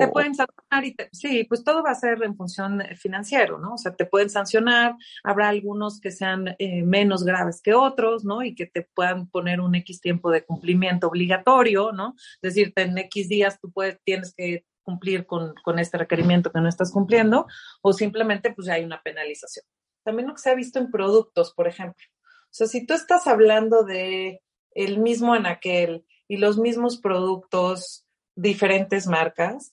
Te 0.00 0.08
pueden 0.08 0.34
sancionar 0.34 0.84
y 0.84 0.96
sí, 1.12 1.44
pues 1.44 1.62
todo 1.62 1.82
va 1.82 1.90
a 1.90 1.94
ser 1.94 2.22
en 2.22 2.36
función 2.36 2.82
financiero, 2.96 3.58
¿no? 3.58 3.74
O 3.74 3.78
sea, 3.78 3.94
te 3.94 4.04
pueden 4.04 4.30
sancionar, 4.30 4.96
habrá 5.22 5.48
algunos 5.48 6.00
que 6.00 6.10
sean 6.10 6.56
eh, 6.58 6.82
menos 6.82 7.24
graves 7.24 7.60
que 7.62 7.74
otros, 7.74 8.24
¿no? 8.24 8.42
Y 8.42 8.54
que 8.54 8.66
te 8.66 8.88
puedan 8.94 9.28
poner 9.28 9.60
un 9.60 9.74
X 9.76 10.00
tiempo 10.00 10.30
de 10.30 10.44
cumplimiento 10.44 11.06
obligatorio, 11.06 11.92
¿no? 11.92 12.14
Es 12.42 12.54
decir, 12.54 12.72
en 12.76 12.98
X 12.98 13.28
días 13.28 13.60
tú 13.60 13.70
puedes, 13.70 14.00
tienes 14.02 14.34
que 14.36 14.64
cumplir 14.82 15.26
con, 15.26 15.54
con 15.64 15.78
este 15.78 15.98
requerimiento 15.98 16.50
que 16.50 16.60
no 16.60 16.68
estás 16.68 16.92
cumpliendo, 16.92 17.46
o 17.82 17.92
simplemente 17.92 18.52
pues 18.52 18.68
hay 18.68 18.84
una 18.84 19.02
penalización. 19.02 19.64
También 20.04 20.28
lo 20.28 20.34
que 20.34 20.40
se 20.40 20.50
ha 20.50 20.54
visto 20.54 20.78
en 20.78 20.90
productos, 20.90 21.52
por 21.52 21.68
ejemplo. 21.68 22.04
O 22.44 22.54
sea, 22.56 22.66
si 22.66 22.86
tú 22.86 22.94
estás 22.94 23.26
hablando 23.26 23.82
de 23.84 24.40
el 24.72 24.98
mismo 24.98 25.34
anaquel 25.34 26.06
y 26.28 26.36
los 26.36 26.58
mismos 26.58 26.98
productos 26.98 28.05
diferentes 28.36 29.06
marcas, 29.06 29.72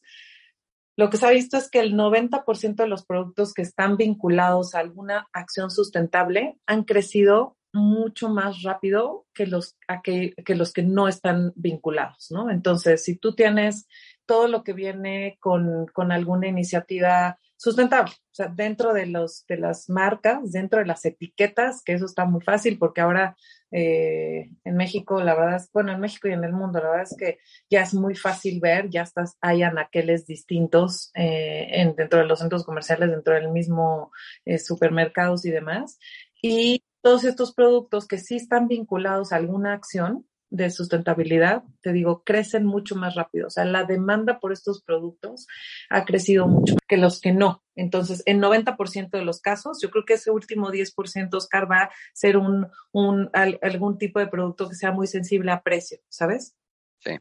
lo 0.95 1.09
que 1.09 1.17
se 1.17 1.25
ha 1.25 1.31
visto 1.31 1.57
es 1.57 1.69
que 1.69 1.79
el 1.79 1.93
90% 1.93 2.75
de 2.75 2.87
los 2.87 3.05
productos 3.05 3.53
que 3.53 3.63
están 3.63 3.97
vinculados 3.97 4.75
a 4.75 4.79
alguna 4.79 5.27
acción 5.33 5.71
sustentable 5.71 6.57
han 6.67 6.83
crecido 6.83 7.57
mucho 7.73 8.29
más 8.29 8.61
rápido 8.61 9.25
que 9.33 9.47
los, 9.47 9.75
que, 10.03 10.35
que 10.45 10.83
no 10.83 11.07
están 11.07 11.51
vinculados, 11.55 12.27
¿no? 12.29 12.51
Entonces, 12.51 13.03
si 13.03 13.17
tú 13.17 13.33
tienes 13.33 13.87
todo 14.27 14.47
lo 14.47 14.63
que 14.63 14.73
viene 14.73 15.37
con, 15.39 15.87
con 15.87 16.11
alguna 16.11 16.47
iniciativa 16.47 17.39
sustentable. 17.63 18.11
O 18.11 18.35
sea, 18.35 18.47
dentro 18.47 18.93
de, 18.93 19.05
los, 19.05 19.45
de 19.47 19.55
las 19.55 19.89
marcas, 19.89 20.51
dentro 20.51 20.79
de 20.79 20.85
las 20.85 21.05
etiquetas, 21.05 21.81
que 21.81 21.93
eso 21.93 22.05
está 22.05 22.25
muy 22.25 22.41
fácil 22.41 22.77
porque 22.77 22.99
ahora 22.99 23.37
eh, 23.71 24.51
en 24.65 24.75
México, 24.75 25.21
la 25.23 25.33
verdad 25.33 25.55
es, 25.55 25.71
bueno, 25.71 25.93
en 25.93 26.01
México 26.01 26.27
y 26.27 26.33
en 26.33 26.43
el 26.43 26.51
mundo, 26.51 26.79
la 26.79 26.89
verdad 26.89 27.07
es 27.09 27.15
que 27.17 27.39
ya 27.69 27.81
es 27.81 27.93
muy 27.93 28.15
fácil 28.15 28.59
ver, 28.59 28.89
ya 28.89 29.03
estás, 29.03 29.37
hay 29.39 29.63
anaqueles 29.63 30.27
distintos 30.27 31.09
eh, 31.15 31.67
en, 31.71 31.95
dentro 31.95 32.19
de 32.19 32.25
los 32.25 32.39
centros 32.39 32.65
comerciales, 32.65 33.09
dentro 33.09 33.33
del 33.33 33.49
mismo 33.49 34.11
eh, 34.43 34.57
supermercados 34.59 35.45
y 35.45 35.51
demás. 35.51 35.97
Y 36.41 36.83
todos 37.01 37.23
estos 37.23 37.53
productos 37.53 38.09
que 38.09 38.17
sí 38.17 38.35
están 38.35 38.67
vinculados 38.67 39.31
a 39.31 39.37
alguna 39.37 39.71
acción, 39.71 40.27
de 40.53 40.69
sustentabilidad, 40.69 41.63
te 41.81 41.91
digo, 41.91 42.23
crecen 42.23 42.63
mucho 42.63 42.95
más 42.95 43.15
rápido. 43.15 43.47
O 43.47 43.49
sea, 43.49 43.65
la 43.65 43.85
demanda 43.85 44.39
por 44.39 44.53
estos 44.53 44.83
productos 44.83 45.47
ha 45.89 46.05
crecido 46.05 46.47
mucho 46.47 46.75
que 46.87 46.95
los 46.95 47.19
que 47.19 47.33
no. 47.33 47.63
Entonces, 47.75 48.21
en 48.27 48.39
90% 48.39 49.09
de 49.09 49.25
los 49.25 49.41
casos, 49.41 49.79
yo 49.81 49.89
creo 49.89 50.05
que 50.05 50.13
ese 50.13 50.29
último 50.29 50.69
10%, 50.69 51.33
Oscar, 51.33 51.69
va 51.69 51.77
a 51.77 51.91
ser 52.13 52.37
un, 52.37 52.67
un, 52.91 53.31
algún 53.33 53.97
tipo 53.97 54.19
de 54.19 54.27
producto 54.27 54.69
que 54.69 54.75
sea 54.75 54.91
muy 54.91 55.07
sensible 55.07 55.51
a 55.51 55.63
precio, 55.63 55.97
¿sabes? 56.07 56.55
Sí. 56.99 57.17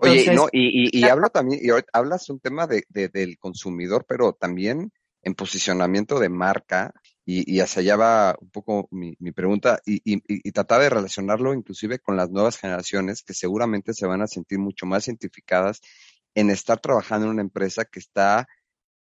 Oye, 0.00 0.34
no, 0.34 0.48
y, 0.52 0.98
y, 0.98 1.04
habla 1.04 1.30
también, 1.30 1.60
y 1.62 1.68
hablas 1.94 2.28
un 2.28 2.40
tema 2.40 2.66
de, 2.66 2.84
del 2.90 3.38
consumidor, 3.38 4.04
pero 4.06 4.34
también 4.34 4.92
en 5.22 5.34
posicionamiento 5.34 6.20
de 6.20 6.28
marca 6.28 6.92
y, 7.26 7.60
hacia 7.60 7.80
allá 7.80 7.96
va 7.96 8.36
un 8.40 8.50
poco 8.50 8.88
mi, 8.90 9.14
pregunta 9.32 9.80
y, 9.86 10.02
y, 10.04 10.52
tratar 10.52 10.82
de 10.82 10.90
relacionarlo 10.90 11.54
inclusive 11.54 11.98
con 11.98 12.16
las 12.16 12.30
nuevas 12.30 12.58
generaciones 12.58 13.22
que 13.22 13.32
seguramente 13.32 13.94
se 13.94 14.06
van 14.06 14.20
a 14.20 14.26
sentir 14.26 14.58
mucho 14.58 14.84
más 14.84 15.08
identificadas 15.08 15.80
en 16.34 16.50
estar 16.50 16.80
trabajando 16.80 17.26
en 17.26 17.32
una 17.32 17.42
empresa 17.42 17.84
que 17.84 18.00
está 18.00 18.46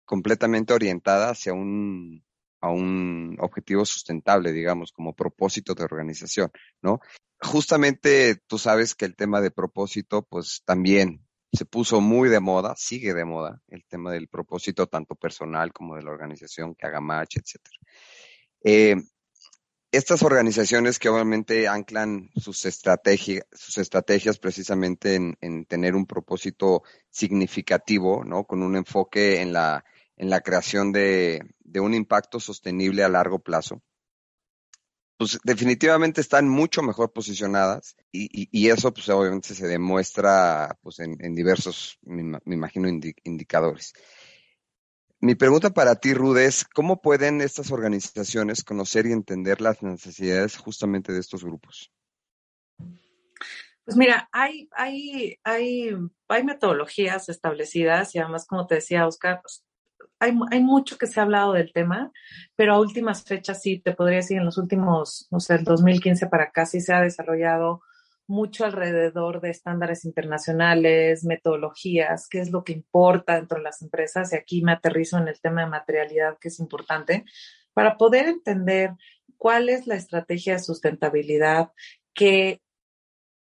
completamente 0.04 0.72
orientada 0.72 1.30
hacia 1.30 1.52
un, 1.52 2.24
a 2.60 2.70
un 2.70 3.36
objetivo 3.40 3.84
sustentable, 3.84 4.52
digamos, 4.52 4.92
como 4.92 5.14
propósito 5.14 5.74
de 5.74 5.84
organización, 5.84 6.50
¿no? 6.80 7.00
Justamente 7.40 8.36
tú 8.46 8.56
sabes 8.56 8.94
que 8.94 9.04
el 9.04 9.16
tema 9.16 9.40
de 9.40 9.50
propósito, 9.50 10.22
pues 10.22 10.62
también 10.64 11.26
se 11.52 11.66
puso 11.66 12.00
muy 12.00 12.28
de 12.28 12.40
moda, 12.40 12.74
sigue 12.76 13.12
de 13.12 13.24
moda, 13.24 13.60
el 13.68 13.84
tema 13.84 14.10
del 14.10 14.28
propósito 14.28 14.86
tanto 14.86 15.14
personal 15.14 15.72
como 15.72 15.96
de 15.96 16.02
la 16.02 16.10
organización 16.10 16.74
que 16.74 16.86
haga 16.86 17.00
match, 17.00 17.36
etcétera. 17.36 17.76
Eh, 18.64 18.96
estas 19.90 20.22
organizaciones 20.22 20.98
que 20.98 21.10
obviamente 21.10 21.68
anclan 21.68 22.30
sus, 22.34 22.64
estrategias, 22.64 23.44
sus 23.52 23.76
estrategias 23.76 24.38
precisamente 24.38 25.16
en, 25.16 25.66
tener 25.66 25.94
un 25.94 26.06
propósito 26.06 26.82
significativo, 27.10 28.24
¿no? 28.24 28.44
Con 28.44 28.62
un 28.62 28.74
enfoque 28.74 29.42
en 29.42 29.52
la, 29.52 29.84
en 30.16 30.30
la 30.30 30.40
creación 30.40 30.92
de, 30.92 31.42
de 31.60 31.80
un 31.80 31.92
impacto 31.92 32.40
sostenible 32.40 33.04
a 33.04 33.10
largo 33.10 33.40
plazo 33.40 33.82
pues 35.22 35.38
definitivamente 35.44 36.20
están 36.20 36.48
mucho 36.48 36.82
mejor 36.82 37.12
posicionadas 37.12 37.94
y, 38.10 38.48
y, 38.50 38.70
eso 38.70 38.92
pues 38.92 39.08
obviamente 39.08 39.54
se 39.54 39.68
demuestra 39.68 40.76
pues 40.82 40.98
en, 40.98 41.16
diversos, 41.36 41.96
me, 42.02 42.40
imagino, 42.46 42.88
indicadores. 43.22 43.92
Mi 45.20 45.36
pregunta 45.36 45.70
para 45.70 45.94
ti, 45.94 46.12
Ruth, 46.12 46.38
es 46.38 46.64
¿cómo 46.64 47.00
pueden 47.00 47.40
estas 47.40 47.70
organizaciones 47.70 48.64
conocer 48.64 49.06
y 49.06 49.12
entender 49.12 49.60
las 49.60 49.80
necesidades 49.80 50.56
justamente 50.56 51.12
de 51.12 51.20
estos 51.20 51.44
grupos? 51.44 51.92
Pues 53.84 53.96
mira, 53.96 54.28
hay, 54.32 54.68
hay, 54.72 55.38
hay, 55.44 55.90
hay 56.26 56.42
metodologías 56.42 57.28
establecidas 57.28 58.12
y 58.16 58.18
además, 58.18 58.44
como 58.44 58.66
te 58.66 58.74
decía 58.74 59.06
Oscar, 59.06 59.38
pues, 59.40 59.64
hay, 60.22 60.62
mucho 60.62 60.98
que 60.98 61.06
se 61.08 61.18
ha 61.18 61.24
hablado 61.24 61.52
del 61.52 61.72
tema, 61.72 62.12
pero 62.54 62.74
a 62.74 62.80
últimas 62.80 63.24
fechas 63.24 63.60
sí, 63.60 63.80
te 63.80 63.92
podría 63.92 64.18
decir, 64.18 64.38
en 64.38 64.44
los 64.44 64.56
últimos, 64.56 65.26
no 65.30 65.40
sé, 65.40 65.56
el 65.56 65.64
2015 65.64 66.28
para 66.28 66.44
acá 66.44 66.64
sí 66.64 66.80
se 66.80 66.92
ha 66.92 67.00
desarrollado 67.00 67.82
mucho 68.28 68.64
alrededor 68.64 69.40
de 69.40 69.50
estándares 69.50 70.04
internacionales, 70.04 71.24
metodologías, 71.24 72.28
qué 72.28 72.40
es 72.40 72.52
lo 72.52 72.62
que 72.62 72.72
importa 72.72 73.34
dentro 73.34 73.58
de 73.58 73.64
las 73.64 73.82
empresas. 73.82 74.32
Y 74.32 74.36
aquí 74.36 74.62
me 74.62 74.72
aterrizo 74.72 75.18
en 75.18 75.26
el 75.26 75.40
tema 75.40 75.62
de 75.62 75.70
materialidad, 75.70 76.38
que 76.38 76.48
es 76.48 76.60
importante, 76.60 77.24
para 77.74 77.96
poder 77.96 78.26
entender 78.26 78.92
cuál 79.36 79.68
es 79.68 79.88
la 79.88 79.96
estrategia 79.96 80.54
de 80.54 80.60
sustentabilidad 80.60 81.72
que 82.14 82.62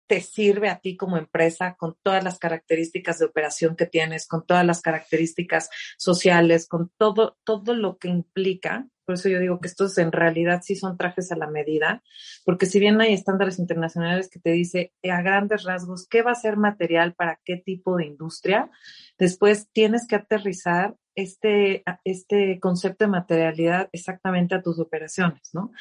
te 0.09 0.21
sirve 0.21 0.69
a 0.69 0.79
ti 0.79 0.97
como 0.97 1.17
empresa 1.17 1.75
con 1.77 1.95
todas 2.01 2.23
las 2.23 2.39
características 2.39 3.19
de 3.19 3.27
operación 3.27 3.75
que 3.75 3.85
tienes, 3.85 4.27
con 4.27 4.43
todas 4.43 4.65
las 4.65 4.81
características 4.81 5.69
sociales, 5.99 6.67
con 6.67 6.91
todo, 6.97 7.37
todo 7.43 7.75
lo 7.75 7.99
que 7.99 8.07
implica. 8.07 8.87
Por 9.05 9.15
eso 9.15 9.29
yo 9.29 9.39
digo 9.39 9.59
que 9.59 9.67
estos 9.67 9.99
en 9.99 10.11
realidad 10.11 10.61
sí 10.63 10.75
son 10.75 10.97
trajes 10.97 11.31
a 11.31 11.35
la 11.35 11.47
medida, 11.47 12.01
porque 12.43 12.65
si 12.65 12.79
bien 12.79 12.99
hay 13.01 13.13
estándares 13.13 13.59
internacionales 13.59 14.29
que 14.29 14.39
te 14.39 14.51
dice 14.51 14.93
eh, 15.03 15.11
a 15.11 15.21
grandes 15.21 15.63
rasgos 15.63 16.07
qué 16.07 16.23
va 16.23 16.31
a 16.31 16.35
ser 16.35 16.57
material 16.57 17.13
para 17.13 17.39
qué 17.45 17.57
tipo 17.57 17.95
de 17.97 18.07
industria, 18.07 18.71
después 19.19 19.69
tienes 19.71 20.07
que 20.07 20.15
aterrizar 20.15 20.95
este, 21.13 21.83
este 22.03 22.59
concepto 22.59 23.05
de 23.05 23.11
materialidad 23.11 23.89
exactamente 23.91 24.55
a 24.55 24.63
tus 24.63 24.79
operaciones, 24.79 25.51
¿no? 25.53 25.71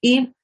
Y 0.00 0.34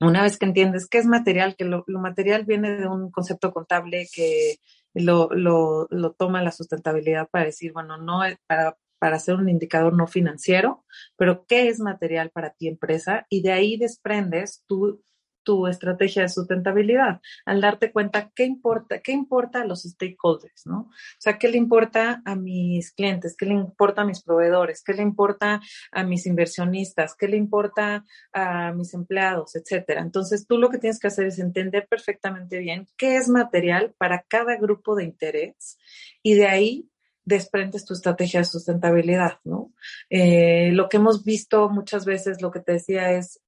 una 0.00 0.22
vez 0.22 0.38
que 0.38 0.46
entiendes 0.46 0.88
qué 0.88 0.98
es 0.98 1.06
material, 1.06 1.56
que 1.56 1.64
lo, 1.64 1.84
material 1.86 2.44
viene 2.44 2.76
de 2.76 2.88
un 2.88 3.10
concepto 3.10 3.52
contable 3.52 4.08
que 4.12 4.56
lo, 4.94 5.28
lo, 5.30 6.12
toma 6.18 6.42
la 6.42 6.52
sustentabilidad 6.52 7.28
para 7.30 7.44
decir, 7.44 7.72
bueno, 7.72 7.98
no 7.98 8.20
para, 8.46 8.76
para 8.98 9.16
hacer 9.16 9.34
un 9.34 9.48
indicador 9.48 9.94
no 9.94 10.06
financiero, 10.06 10.84
pero 11.16 11.44
qué 11.46 11.68
es 11.68 11.80
material 11.80 12.30
para 12.30 12.50
ti 12.50 12.68
empresa 12.68 13.26
y 13.28 13.42
de 13.42 13.52
ahí 13.52 13.76
desprendes 13.76 14.64
tu 14.66 15.02
tu 15.42 15.66
estrategia 15.66 16.22
de 16.22 16.28
sustentabilidad, 16.28 17.20
al 17.44 17.60
darte 17.60 17.92
cuenta 17.92 18.30
qué 18.34 18.44
importa, 18.44 19.00
qué 19.00 19.12
importa 19.12 19.62
a 19.62 19.64
los 19.64 19.82
stakeholders, 19.82 20.66
¿no? 20.66 20.80
O 20.80 21.20
sea, 21.20 21.38
qué 21.38 21.48
le 21.48 21.56
importa 21.56 22.22
a 22.24 22.34
mis 22.36 22.92
clientes, 22.92 23.36
qué 23.36 23.46
le 23.46 23.54
importa 23.54 24.02
a 24.02 24.04
mis 24.04 24.22
proveedores, 24.22 24.82
qué 24.82 24.94
le 24.94 25.02
importa 25.02 25.60
a 25.92 26.04
mis 26.04 26.26
inversionistas, 26.26 27.14
qué 27.14 27.28
le 27.28 27.36
importa 27.36 28.04
a 28.32 28.72
mis 28.72 28.94
empleados, 28.94 29.56
etcétera. 29.56 30.00
Entonces, 30.00 30.46
tú 30.46 30.58
lo 30.58 30.70
que 30.70 30.78
tienes 30.78 30.98
que 30.98 31.08
hacer 31.08 31.26
es 31.26 31.38
entender 31.38 31.86
perfectamente 31.88 32.58
bien 32.58 32.86
qué 32.96 33.16
es 33.16 33.28
material 33.28 33.94
para 33.98 34.22
cada 34.28 34.56
grupo 34.56 34.94
de 34.94 35.04
interés 35.04 35.78
y 36.22 36.34
de 36.34 36.46
ahí 36.46 36.90
desprendes 37.24 37.84
tu 37.84 37.94
estrategia 37.94 38.40
de 38.40 38.46
sustentabilidad, 38.46 39.38
¿no? 39.44 39.72
Eh, 40.08 40.70
lo 40.72 40.88
que 40.88 40.96
hemos 40.96 41.24
visto 41.24 41.68
muchas 41.68 42.04
veces, 42.04 42.42
lo 42.42 42.50
que 42.50 42.60
te 42.60 42.72
decía 42.72 43.12
es, 43.12 43.40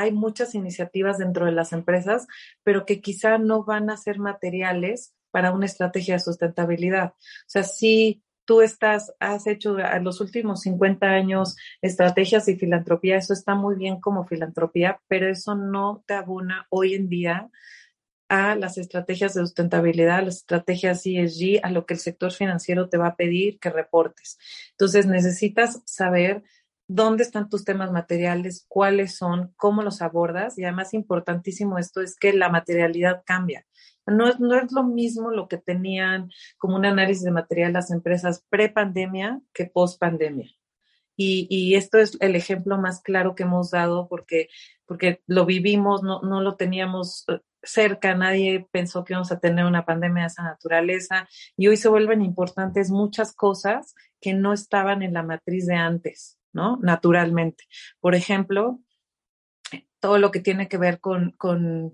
hay 0.00 0.12
muchas 0.12 0.54
iniciativas 0.54 1.18
dentro 1.18 1.44
de 1.44 1.52
las 1.52 1.72
empresas, 1.72 2.26
pero 2.62 2.86
que 2.86 3.00
quizá 3.00 3.38
no 3.38 3.64
van 3.64 3.90
a 3.90 3.96
ser 3.96 4.18
materiales 4.18 5.14
para 5.30 5.52
una 5.52 5.66
estrategia 5.66 6.14
de 6.14 6.20
sustentabilidad. 6.20 7.10
O 7.10 7.46
sea, 7.46 7.62
si 7.62 8.22
tú 8.46 8.62
estás, 8.62 9.12
has 9.20 9.46
hecho 9.46 9.78
en 9.78 10.02
los 10.02 10.20
últimos 10.20 10.62
50 10.62 11.06
años 11.06 11.56
estrategias 11.82 12.48
y 12.48 12.56
filantropía, 12.56 13.16
eso 13.16 13.34
está 13.34 13.54
muy 13.54 13.76
bien 13.76 14.00
como 14.00 14.26
filantropía, 14.26 15.00
pero 15.06 15.28
eso 15.28 15.54
no 15.54 16.02
te 16.06 16.14
abona 16.14 16.66
hoy 16.70 16.94
en 16.94 17.08
día 17.08 17.50
a 18.28 18.54
las 18.54 18.78
estrategias 18.78 19.34
de 19.34 19.42
sustentabilidad, 19.42 20.18
a 20.18 20.22
las 20.22 20.36
estrategias 20.38 21.04
ESG, 21.04 21.60
a 21.62 21.70
lo 21.70 21.84
que 21.84 21.94
el 21.94 22.00
sector 22.00 22.32
financiero 22.32 22.88
te 22.88 22.96
va 22.96 23.08
a 23.08 23.16
pedir 23.16 23.58
que 23.58 23.70
reportes. 23.70 24.38
Entonces 24.70 25.06
necesitas 25.06 25.82
saber 25.84 26.42
dónde 26.92 27.22
están 27.22 27.48
tus 27.48 27.64
temas 27.64 27.92
materiales, 27.92 28.64
cuáles 28.66 29.16
son, 29.16 29.54
cómo 29.56 29.82
los 29.82 30.02
abordas 30.02 30.58
y 30.58 30.64
además 30.64 30.92
importantísimo 30.92 31.78
esto 31.78 32.00
es 32.00 32.16
que 32.16 32.32
la 32.32 32.48
materialidad 32.48 33.22
cambia. 33.24 33.64
No 34.06 34.26
es, 34.26 34.40
no 34.40 34.56
es 34.56 34.72
lo 34.72 34.82
mismo 34.82 35.30
lo 35.30 35.46
que 35.46 35.56
tenían 35.56 36.30
como 36.58 36.74
un 36.74 36.84
análisis 36.84 37.22
de 37.22 37.30
material 37.30 37.74
las 37.74 37.92
empresas 37.92 38.44
pre-pandemia 38.50 39.40
que 39.54 39.66
post-pandemia. 39.66 40.50
Y, 41.16 41.46
y, 41.48 41.76
esto 41.76 41.98
es 41.98 42.16
el 42.20 42.34
ejemplo 42.34 42.76
más 42.78 43.02
claro 43.02 43.34
que 43.36 43.44
hemos 43.44 43.70
dado 43.70 44.08
porque, 44.08 44.48
porque 44.86 45.22
lo 45.26 45.46
vivimos, 45.46 46.02
no, 46.02 46.22
no 46.22 46.40
lo 46.40 46.56
teníamos 46.56 47.24
eh, 47.28 47.38
cerca, 47.62 48.14
nadie 48.16 48.66
pensó 48.72 49.04
que 49.04 49.12
íbamos 49.12 49.30
a 49.30 49.38
tener 49.38 49.66
una 49.66 49.84
pandemia 49.84 50.22
de 50.22 50.28
esa 50.28 50.42
naturaleza 50.42 51.28
y 51.56 51.68
hoy 51.68 51.76
se 51.76 51.90
vuelven 51.90 52.22
importantes 52.22 52.90
muchas 52.90 53.32
cosas 53.34 53.94
que 54.20 54.34
no 54.34 54.52
estaban 54.52 55.02
en 55.02 55.12
la 55.12 55.22
matriz 55.22 55.66
de 55.66 55.74
antes. 55.74 56.39
¿No? 56.52 56.78
Naturalmente. 56.82 57.64
Por 58.00 58.14
ejemplo, 58.14 58.80
todo 60.00 60.18
lo 60.18 60.30
que 60.30 60.40
tiene 60.40 60.66
que 60.66 60.78
ver 60.78 60.98
con, 60.98 61.32
con, 61.38 61.92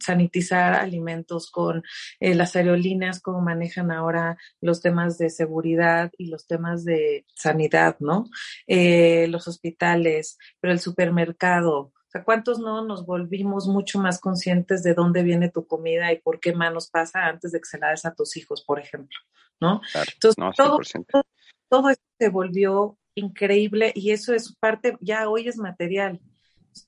sanitizar 0.00 0.74
alimentos, 0.74 1.50
con 1.50 1.82
eh, 2.20 2.34
las 2.34 2.56
aerolíneas, 2.56 3.20
cómo 3.20 3.40
manejan 3.40 3.90
ahora 3.90 4.38
los 4.60 4.80
temas 4.80 5.18
de 5.18 5.28
seguridad 5.28 6.12
y 6.16 6.28
los 6.28 6.46
temas 6.46 6.84
de 6.84 7.26
sanidad, 7.34 7.96
¿no? 7.98 8.26
Eh, 8.66 9.26
los 9.28 9.48
hospitales, 9.48 10.38
pero 10.60 10.72
el 10.72 10.78
supermercado. 10.78 11.78
O 11.80 12.10
sea, 12.10 12.24
¿cuántos 12.24 12.58
no 12.58 12.84
nos 12.86 13.04
volvimos 13.04 13.66
mucho 13.66 13.98
más 13.98 14.18
conscientes 14.18 14.82
de 14.82 14.94
dónde 14.94 15.22
viene 15.22 15.50
tu 15.50 15.66
comida 15.66 16.10
y 16.12 16.20
por 16.20 16.40
qué 16.40 16.54
manos 16.54 16.88
pasa 16.88 17.26
antes 17.26 17.52
de 17.52 17.58
que 17.58 17.66
se 17.66 17.78
la 17.78 17.90
des 17.90 18.06
a 18.06 18.14
tus 18.14 18.36
hijos, 18.36 18.64
por 18.64 18.78
ejemplo? 18.78 19.18
¿No? 19.60 19.82
Entonces, 19.92 20.36
todo, 20.56 20.78
todo, 21.10 21.24
todo 21.68 21.90
esto 21.90 22.04
se 22.18 22.28
volvió 22.28 22.96
increíble 23.18 23.92
y 23.94 24.10
eso 24.12 24.34
es 24.34 24.54
parte, 24.56 24.96
ya 25.00 25.28
hoy 25.28 25.48
es 25.48 25.56
material. 25.56 26.20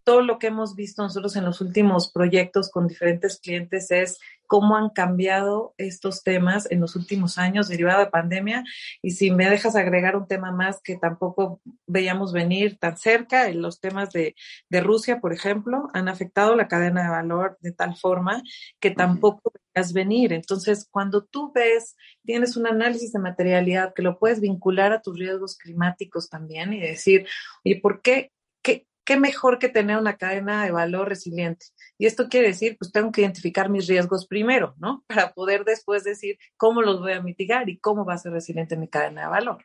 Todo 0.05 0.23
lo 0.23 0.39
que 0.39 0.49
hemos 0.49 0.77
visto 0.77 1.03
nosotros 1.03 1.35
en 1.37 1.45
los 1.45 1.61
últimos 1.61 2.13
proyectos 2.13 2.71
con 2.71 2.87
diferentes 2.87 3.41
clientes 3.41 3.91
es 3.91 4.19
cómo 4.51 4.77
han 4.77 4.91
cambiado 4.91 5.75
estos 5.79 6.25
temas 6.25 6.69
en 6.73 6.81
los 6.81 6.97
últimos 6.97 7.39
años 7.39 7.69
derivado 7.69 8.01
de 8.01 8.11
pandemia. 8.11 8.65
Y 9.01 9.13
si 9.13 9.31
me 9.31 9.49
dejas 9.49 9.77
agregar 9.77 10.17
un 10.17 10.27
tema 10.27 10.51
más 10.51 10.81
que 10.83 10.97
tampoco 10.97 11.61
veíamos 11.87 12.33
venir 12.33 12.77
tan 12.77 12.97
cerca, 12.97 13.49
en 13.49 13.63
los 13.63 13.79
temas 13.79 14.11
de, 14.11 14.35
de 14.69 14.81
Rusia, 14.81 15.21
por 15.21 15.33
ejemplo, 15.33 15.89
han 15.95 16.09
afectado 16.09 16.57
la 16.57 16.67
cadena 16.67 17.05
de 17.05 17.11
valor 17.11 17.59
de 17.61 17.71
tal 17.71 17.97
forma 17.97 18.43
que 18.81 18.91
tampoco 18.91 19.53
venir. 19.93 20.33
Entonces, 20.33 20.87
cuando 20.91 21.25
tú 21.25 21.53
ves, 21.53 21.97
tienes 22.25 22.57
un 22.57 22.67
análisis 22.67 23.13
de 23.13 23.19
materialidad 23.19 23.95
que 23.95 24.03
lo 24.03 24.19
puedes 24.19 24.41
vincular 24.41 24.93
a 24.93 25.03
tus 25.03 25.19
riesgos 25.19 25.57
climáticos 25.57 26.29
también 26.29 26.73
y 26.73 26.81
decir, 26.81 27.27
oye, 27.65 27.81
¿por 27.81 28.03
qué? 28.03 28.33
¿Qué, 28.63 28.87
qué 29.05 29.17
mejor 29.17 29.59
que 29.59 29.69
tener 29.69 29.97
una 29.97 30.17
cadena 30.17 30.65
de 30.65 30.71
valor 30.71 31.09
resiliente. 31.09 31.67
Y 31.99 32.07
esto 32.07 32.29
quiere 32.29 32.49
decir, 32.49 32.77
pues 32.79 32.93
tengo 32.93 33.11
que 33.11 33.23
identificar 33.23 33.69
mis 33.69 33.87
riesgos 33.87 34.27
primero, 34.27 34.75
¿no? 34.79 35.05
Para 35.09 35.33
poder 35.33 35.65
después 35.65 36.05
decir 36.05 36.39
cómo 36.57 36.83
los 36.83 37.01
voy 37.01 37.13
a 37.13 37.23
mitigar 37.23 37.69
y 37.69 37.79
cómo 37.79 38.05
va 38.05 38.15
a 38.15 38.19
ser 38.19 38.33
resiliente 38.33 38.77
mi 38.77 38.89
cadena 38.89 39.23
de 39.23 39.29
valor. 39.29 39.65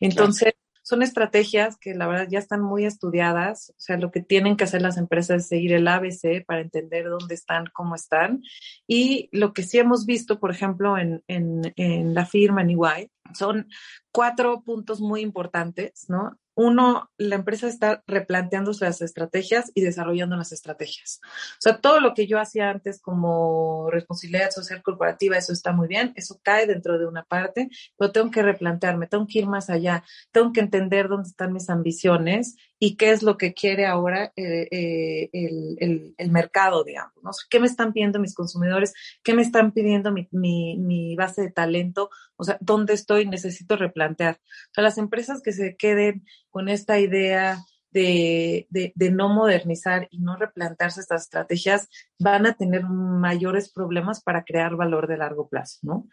Entonces, 0.00 0.52
son 0.92 1.02
estrategias 1.02 1.78
que 1.78 1.94
la 1.94 2.06
verdad 2.06 2.28
ya 2.30 2.38
están 2.38 2.60
muy 2.60 2.84
estudiadas. 2.84 3.70
O 3.70 3.80
sea, 3.80 3.96
lo 3.96 4.10
que 4.10 4.20
tienen 4.20 4.58
que 4.58 4.64
hacer 4.64 4.82
las 4.82 4.98
empresas 4.98 5.40
es 5.40 5.48
seguir 5.48 5.72
el 5.72 5.88
ABC 5.88 6.44
para 6.44 6.60
entender 6.60 7.08
dónde 7.08 7.34
están, 7.34 7.64
cómo 7.72 7.94
están. 7.94 8.42
Y 8.86 9.30
lo 9.32 9.54
que 9.54 9.62
sí 9.62 9.78
hemos 9.78 10.04
visto, 10.04 10.38
por 10.38 10.50
ejemplo, 10.50 10.98
en, 10.98 11.22
en, 11.28 12.14
la 12.14 12.26
firma, 12.26 12.60
en 12.60 12.72
EY, 12.72 13.10
son 13.32 13.68
cuatro 14.10 14.62
puntos 14.64 15.00
muy 15.00 15.22
importantes, 15.22 16.04
¿no? 16.10 16.38
Uno, 16.54 17.10
la 17.16 17.36
empresa 17.36 17.66
está 17.66 18.02
replanteando 18.06 18.72
las 18.80 19.00
estrategias 19.00 19.70
y 19.74 19.82
desarrollando 19.82 20.36
las 20.36 20.52
estrategias. 20.52 21.20
O 21.24 21.60
sea, 21.60 21.78
todo 21.78 22.00
lo 22.00 22.14
que 22.14 22.26
yo 22.26 22.38
hacía 22.38 22.70
antes 22.70 23.00
como 23.00 23.90
responsabilidad 23.90 24.50
social 24.50 24.82
corporativa, 24.82 25.36
eso 25.36 25.52
está 25.52 25.72
muy 25.72 25.88
bien, 25.88 26.12
eso 26.16 26.40
cae 26.42 26.66
dentro 26.66 26.98
de 26.98 27.06
una 27.06 27.24
parte, 27.24 27.68
pero 27.96 28.12
tengo 28.12 28.30
que 28.30 28.42
replantearme, 28.42 29.06
tengo 29.06 29.26
que 29.26 29.40
ir 29.40 29.46
más 29.46 29.70
allá, 29.70 30.04
tengo 30.30 30.52
que 30.52 30.60
entender 30.60 31.08
dónde 31.08 31.28
están 31.28 31.52
mis 31.52 31.70
ambiciones 31.70 32.56
y 32.84 32.96
qué 32.96 33.12
es 33.12 33.22
lo 33.22 33.38
que 33.38 33.54
quiere 33.54 33.86
ahora 33.86 34.32
eh, 34.34 34.66
eh, 34.72 35.30
el, 35.32 36.16
el, 36.18 36.30
mercado, 36.32 36.82
digamos. 36.82 37.46
¿Qué 37.48 37.60
me 37.60 37.68
están 37.68 37.92
pidiendo 37.92 38.18
mis 38.18 38.34
consumidores? 38.34 38.92
¿Qué 39.22 39.34
me 39.34 39.42
están 39.42 39.70
pidiendo 39.70 40.10
mi, 40.10 40.26
mi, 40.32 41.14
base 41.14 41.42
de 41.42 41.52
talento? 41.52 42.10
O 42.34 42.42
sea, 42.42 42.58
¿dónde 42.60 42.94
estoy? 42.94 43.24
Necesito 43.24 43.76
replantear. 43.76 44.40
O 44.76 44.80
las 44.80 44.98
empresas 44.98 45.42
que 45.42 45.52
se 45.52 45.76
queden 45.76 46.24
con 46.50 46.68
esta 46.68 46.98
idea 46.98 47.60
de, 47.92 48.66
de, 48.70 49.10
no 49.12 49.28
modernizar 49.28 50.08
y 50.10 50.18
no 50.18 50.34
replantearse 50.34 51.02
estas 51.02 51.22
estrategias 51.22 51.88
van 52.18 52.46
a 52.46 52.54
tener 52.54 52.82
mayores 52.82 53.70
problemas 53.70 54.24
para 54.24 54.42
crear 54.42 54.74
valor 54.74 55.06
de 55.06 55.18
largo 55.18 55.48
plazo, 55.48 55.78
¿no? 55.82 56.08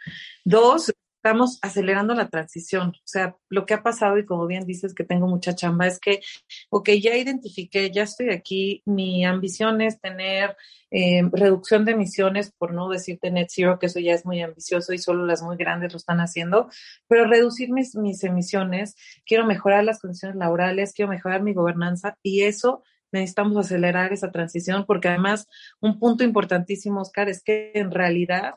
Dos, 0.46 0.94
estamos 1.20 1.60
acelerando 1.62 2.14
la 2.16 2.30
transición. 2.30 2.90
O 2.90 3.08
sea, 3.08 3.36
lo 3.50 3.66
que 3.66 3.74
ha 3.74 3.84
pasado, 3.84 4.18
y 4.18 4.26
como 4.26 4.48
bien 4.48 4.66
dices 4.66 4.94
que 4.94 5.04
tengo 5.04 5.28
mucha 5.28 5.54
chamba, 5.54 5.86
es 5.86 6.00
que, 6.00 6.22
ok, 6.70 6.92
ya 7.02 7.18
identifiqué, 7.18 7.92
ya 7.92 8.04
estoy 8.04 8.30
aquí, 8.30 8.82
mi 8.86 9.26
ambición 9.26 9.82
es 9.82 10.00
tener 10.00 10.56
eh, 10.92 11.22
reducción 11.34 11.84
de 11.84 11.92
emisiones, 11.92 12.52
por 12.58 12.74
no 12.74 12.88
decirte 12.88 13.32
net 13.32 13.50
zero, 13.50 13.80
que 13.80 13.88
eso 13.88 14.00
ya 14.00 14.14
es 14.14 14.26
muy 14.26 14.42
ambicioso 14.42 14.94
y 14.94 14.98
solo 14.98 15.26
las 15.26 15.42
muy 15.42 15.58
grandes 15.58 15.92
lo 15.92 15.98
están 15.98 16.22
haciendo, 16.22 16.70
pero 17.08 17.26
reducir 17.26 17.70
mis, 17.72 17.96
mis 17.96 18.24
emisiones, 18.24 18.96
quiero 19.26 19.46
mejorar 19.46 19.84
las 19.84 20.00
condiciones 20.00 20.38
laborales, 20.38 20.94
quiero 20.94 21.12
mejorar 21.12 21.44
mi 21.44 21.54
gobernanza 21.54 22.18
y 22.24 22.44
eso 22.44 22.84
necesitamos 23.12 23.58
acelerar 23.58 24.14
esa 24.14 24.32
transición 24.32 24.86
porque 24.86 25.10
además 25.10 25.48
un 25.82 26.00
punto 26.00 26.24
importantísimo, 26.24 27.02
Oscar, 27.02 27.28
es 27.28 27.44
que 27.44 27.72
en 27.74 27.92
realidad 27.92 28.56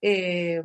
eh, 0.00 0.62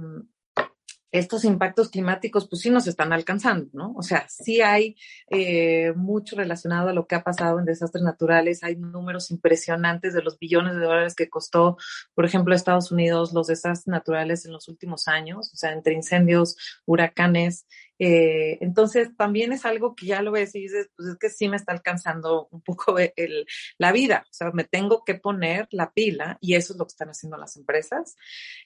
estos 1.14 1.46
impactos 1.46 1.90
climáticos 1.90 2.48
pues 2.50 2.64
sí 2.64 2.72
nos 2.72 2.88
están 2.88 3.14
alcanzando, 3.14 3.70
¿no? 3.72 3.94
O 3.96 4.02
sea, 4.02 4.28
sí 4.28 4.62
hay 4.62 4.98
eh, 5.30 5.94
mucho 5.96 6.36
relacionado 6.36 6.90
a 6.90 6.94
lo 6.94 7.06
que 7.06 7.14
ha 7.14 7.24
pasado 7.24 7.60
en 7.60 7.66
desastres 7.66 8.04
naturales, 8.04 8.64
hay 8.64 8.78
números 8.78 9.30
impresionantes 9.30 10.16
de 10.16 10.24
los 10.24 10.40
billones 10.40 10.76
de 10.76 10.82
dólares 10.82 11.14
que 11.14 11.30
costó, 11.30 11.78
por 12.16 12.26
ejemplo, 12.26 12.56
Estados 12.56 12.92
Unidos 12.92 13.32
los 13.32 13.46
desastres 13.46 13.88
naturales 13.88 14.48
en 14.48 14.54
los 14.54 14.68
últimos 14.68 15.08
años, 15.08 15.54
o 15.54 15.56
sea, 15.56 15.72
entre 15.72 15.94
incendios, 15.94 16.58
huracanes, 16.88 17.68
eh, 18.00 18.58
entonces, 18.62 19.16
también 19.16 19.52
es 19.52 19.66
algo 19.66 19.96
que 19.96 20.08
ya 20.08 20.22
lo 20.22 20.32
ves 20.32 20.56
y 20.56 20.62
dices, 20.62 20.90
pues 20.96 21.10
es 21.10 21.18
que 21.18 21.30
sí 21.30 21.48
me 21.48 21.58
está 21.58 21.72
alcanzando 21.72 22.48
un 22.52 22.62
poco 22.62 22.98
el, 22.98 23.46
la 23.78 23.92
vida, 23.92 24.26
o 24.30 24.34
sea, 24.34 24.52
me 24.52 24.64
tengo 24.64 25.04
que 25.06 25.16
poner 25.16 25.68
la 25.72 25.92
pila 25.92 26.38
y 26.42 26.56
eso 26.56 26.74
es 26.74 26.80
lo 26.80 26.86
que 26.86 26.92
están 26.92 27.10
haciendo 27.10 27.38
las 27.38 27.56
empresas. 27.56 28.16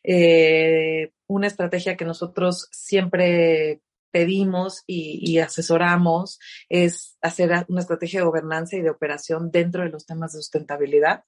Eh, 0.04 1.12
una 1.28 1.48
estrategia 1.48 1.98
que 1.98 2.06
nosotros 2.06 2.68
siempre 2.72 3.82
pedimos 4.12 4.84
y, 4.88 5.20
y, 5.22 5.40
asesoramos 5.40 6.40
es 6.70 7.18
hacer 7.22 7.66
una 7.68 7.82
estrategia 7.82 8.22
de 8.22 8.26
gobernanza 8.26 8.78
y 8.78 8.82
de 8.82 8.90
operación 8.90 9.52
dentro 9.52 9.84
de 9.84 9.90
los 9.90 10.06
temas 10.06 10.34
de 10.34 10.40
sustentabilidad. 10.40 11.24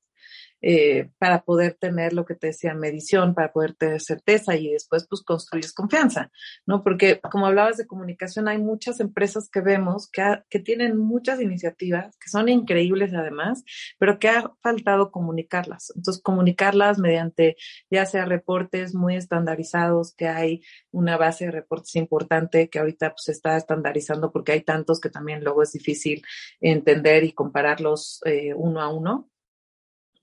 Eh, 0.62 1.10
para 1.18 1.44
poder 1.44 1.76
tener 1.76 2.12
lo 2.12 2.26
que 2.26 2.36
te 2.36 2.48
decía, 2.48 2.74
medición, 2.74 3.34
para 3.34 3.54
poder 3.54 3.76
tener 3.76 4.02
certeza 4.02 4.58
y 4.58 4.74
después 4.74 5.08
pues 5.08 5.22
construyes 5.22 5.72
confianza, 5.72 6.32
¿no? 6.66 6.84
Porque 6.84 7.22
como 7.32 7.48
hablabas 7.48 7.78
de 7.78 7.88
comunicación, 7.88 8.50
hay 8.50 8.58
muchas 8.58 9.00
empresas 9.00 9.50
que 9.50 9.62
vemos 9.62 10.10
que, 10.12 10.22
que 10.50 10.60
tienen 10.60 10.98
muchas 10.98 11.40
iniciativas, 11.40 12.18
que 12.18 12.30
son 12.30 12.50
increíbles 12.50 13.14
además, 13.14 13.64
pero 13.98 14.20
que 14.20 14.28
ha 14.28 14.52
faltado 14.62 15.12
comunicarlas. 15.12 15.94
Entonces, 15.96 16.22
comunicarlas 16.22 17.00
mediante 17.00 17.56
ya 17.90 18.06
sea 18.06 18.26
reportes 18.26 18.94
muy 18.94 19.16
estandarizados, 19.16 20.14
que 20.14 20.28
hay 20.28 20.62
una 20.92 21.16
base 21.18 21.46
de 21.46 21.52
reportes 21.52 21.96
importante 21.96 22.70
que 22.70 22.80
ahorita 22.80 23.12
pues 23.12 23.30
está 23.30 23.56
estandarizando 23.56 24.32
porque 24.32 24.52
hay 24.52 24.62
tantos 24.62 25.00
que 25.00 25.10
también 25.10 25.44
luego 25.44 25.64
es 25.64 25.72
difícil 25.72 26.22
entender 26.60 27.24
y 27.24 27.32
compararlos 27.32 28.22
eh, 28.26 28.54
uno 28.54 28.82
a 28.82 28.90
uno 28.90 29.30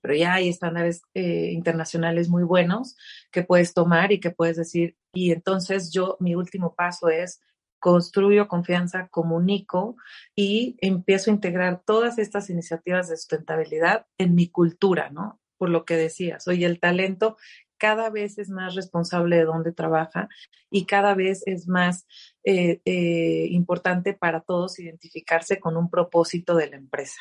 pero 0.07 0.17
ya 0.17 0.35
hay 0.35 0.47
estándares 0.47 1.01
eh, 1.15 1.51
internacionales 1.51 2.29
muy 2.29 2.43
buenos 2.43 2.95
que 3.29 3.43
puedes 3.43 3.73
tomar 3.73 4.13
y 4.13 4.21
que 4.21 4.31
puedes 4.31 4.55
decir, 4.55 4.95
y 5.11 5.33
entonces 5.33 5.91
yo, 5.91 6.15
mi 6.21 6.33
último 6.33 6.75
paso 6.75 7.09
es 7.09 7.41
construyo 7.77 8.47
confianza, 8.47 9.09
comunico 9.09 9.97
y 10.33 10.77
empiezo 10.79 11.29
a 11.29 11.33
integrar 11.33 11.81
todas 11.85 12.19
estas 12.19 12.49
iniciativas 12.49 13.09
de 13.09 13.17
sustentabilidad 13.17 14.05
en 14.17 14.33
mi 14.33 14.47
cultura, 14.47 15.09
¿no? 15.09 15.41
Por 15.57 15.71
lo 15.71 15.83
que 15.83 15.97
decías, 15.97 16.47
oye, 16.47 16.65
el 16.65 16.79
talento 16.79 17.35
cada 17.77 18.09
vez 18.09 18.37
es 18.37 18.49
más 18.49 18.75
responsable 18.75 19.35
de 19.35 19.43
dónde 19.43 19.73
trabaja 19.73 20.29
y 20.71 20.85
cada 20.85 21.15
vez 21.15 21.43
es 21.47 21.67
más 21.67 22.07
eh, 22.45 22.79
eh, 22.85 23.47
importante 23.51 24.13
para 24.13 24.39
todos 24.39 24.79
identificarse 24.79 25.59
con 25.59 25.75
un 25.75 25.89
propósito 25.89 26.55
de 26.55 26.69
la 26.69 26.77
empresa. 26.77 27.19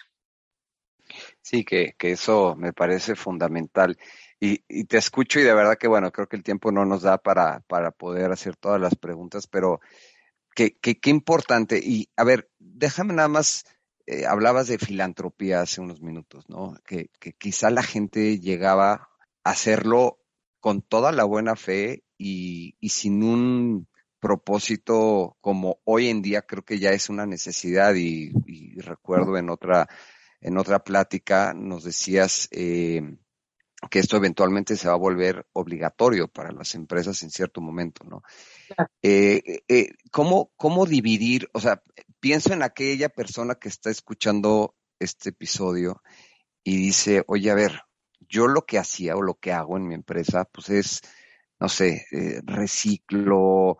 Sí, 1.42 1.64
que, 1.64 1.94
que 1.98 2.12
eso 2.12 2.54
me 2.56 2.72
parece 2.72 3.14
fundamental. 3.14 3.98
Y, 4.40 4.64
y, 4.68 4.84
te 4.84 4.98
escucho 4.98 5.40
y 5.40 5.44
de 5.44 5.54
verdad 5.54 5.78
que, 5.78 5.88
bueno, 5.88 6.12
creo 6.12 6.28
que 6.28 6.36
el 6.36 6.42
tiempo 6.42 6.70
no 6.72 6.84
nos 6.84 7.02
da 7.02 7.18
para, 7.18 7.60
para 7.60 7.90
poder 7.90 8.32
hacer 8.32 8.56
todas 8.56 8.80
las 8.80 8.94
preguntas, 8.94 9.46
pero 9.46 9.80
qué, 10.54 10.76
qué, 10.80 10.98
qué 10.98 11.10
importante. 11.10 11.80
Y 11.82 12.10
a 12.16 12.24
ver, 12.24 12.50
déjame 12.58 13.14
nada 13.14 13.28
más, 13.28 13.64
eh, 14.06 14.26
hablabas 14.26 14.68
de 14.68 14.78
filantropía 14.78 15.60
hace 15.62 15.80
unos 15.80 16.02
minutos, 16.02 16.48
¿no? 16.48 16.74
Que, 16.84 17.10
que 17.18 17.32
quizá 17.32 17.70
la 17.70 17.82
gente 17.82 18.38
llegaba 18.38 19.08
a 19.44 19.50
hacerlo 19.50 20.18
con 20.60 20.82
toda 20.82 21.12
la 21.12 21.24
buena 21.24 21.56
fe 21.56 22.02
y, 22.18 22.76
y 22.80 22.90
sin 22.90 23.22
un 23.22 23.88
propósito 24.20 25.36
como 25.40 25.78
hoy 25.84 26.08
en 26.08 26.22
día 26.22 26.42
creo 26.42 26.64
que 26.64 26.78
ya 26.78 26.90
es 26.90 27.08
una 27.08 27.26
necesidad 27.26 27.94
y 27.94 28.32
recuerdo 28.80 29.36
en 29.36 29.50
otra 29.50 29.86
en 30.46 30.58
otra 30.58 30.78
plática 30.78 31.52
nos 31.54 31.82
decías 31.82 32.48
eh, 32.52 33.02
que 33.90 33.98
esto 33.98 34.16
eventualmente 34.16 34.76
se 34.76 34.86
va 34.86 34.94
a 34.94 34.98
volver 34.98 35.44
obligatorio 35.52 36.28
para 36.28 36.52
las 36.52 36.76
empresas 36.76 37.20
en 37.24 37.30
cierto 37.30 37.60
momento, 37.60 38.04
¿no? 38.04 38.22
Eh, 39.02 39.64
eh, 39.66 39.88
¿cómo, 40.12 40.52
¿Cómo 40.56 40.86
dividir? 40.86 41.48
O 41.52 41.60
sea, 41.60 41.82
pienso 42.20 42.52
en 42.52 42.62
aquella 42.62 43.08
persona 43.08 43.56
que 43.56 43.68
está 43.68 43.90
escuchando 43.90 44.76
este 45.00 45.30
episodio 45.30 46.00
y 46.62 46.76
dice, 46.76 47.24
oye, 47.26 47.50
a 47.50 47.56
ver, 47.56 47.80
yo 48.20 48.46
lo 48.46 48.66
que 48.66 48.78
hacía 48.78 49.16
o 49.16 49.22
lo 49.22 49.34
que 49.34 49.52
hago 49.52 49.76
en 49.76 49.88
mi 49.88 49.96
empresa, 49.96 50.44
pues 50.44 50.68
es, 50.70 51.00
no 51.58 51.68
sé, 51.68 52.06
reciclo, 52.44 53.78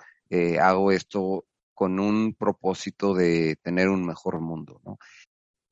hago 0.60 0.90
esto 0.90 1.46
con 1.74 2.00
un 2.00 2.34
propósito 2.34 3.14
de 3.14 3.56
tener 3.62 3.88
un 3.88 4.04
mejor 4.04 4.40
mundo, 4.40 4.80
¿no? 4.84 4.98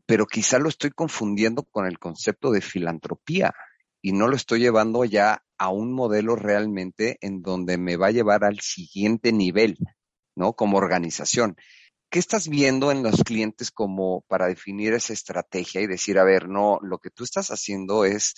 Pero 0.07 0.27
quizá 0.27 0.59
lo 0.59 0.69
estoy 0.69 0.90
confundiendo 0.90 1.62
con 1.64 1.87
el 1.87 1.99
concepto 1.99 2.51
de 2.51 2.61
filantropía 2.61 3.55
y 4.03 4.12
no 4.12 4.29
lo 4.29 4.37
estoy 4.37 4.61
llevando 4.61 5.05
ya 5.05 5.45
a 5.57 5.71
un 5.71 5.93
modelo 5.93 6.37
realmente 6.37 7.17
en 7.21 7.43
donde 7.43 7.79
me 7.79 7.97
va 7.97 8.09
a 8.09 8.12
llevar 8.12 8.45
al 8.45 8.61
siguiente 8.61 9.33
nivel, 9.33 9.79
¿no? 10.37 10.53
Como 10.53 10.77
organización. 10.77 11.57
¿Qué 12.11 12.19
estás 12.19 12.49
viendo 12.49 12.93
en 12.93 13.03
los 13.03 13.25
clientes 13.25 13.71
como 13.71 14.23
para 14.29 14.47
definir 14.47 14.93
esa 14.93 15.12
estrategia 15.12 15.81
y 15.81 15.87
decir, 15.87 16.19
a 16.19 16.25
ver, 16.25 16.49
no, 16.49 16.79
lo 16.83 16.99
que 16.99 17.11
tú 17.11 17.25
estás 17.25 17.51
haciendo 17.51 18.05
es, 18.05 18.35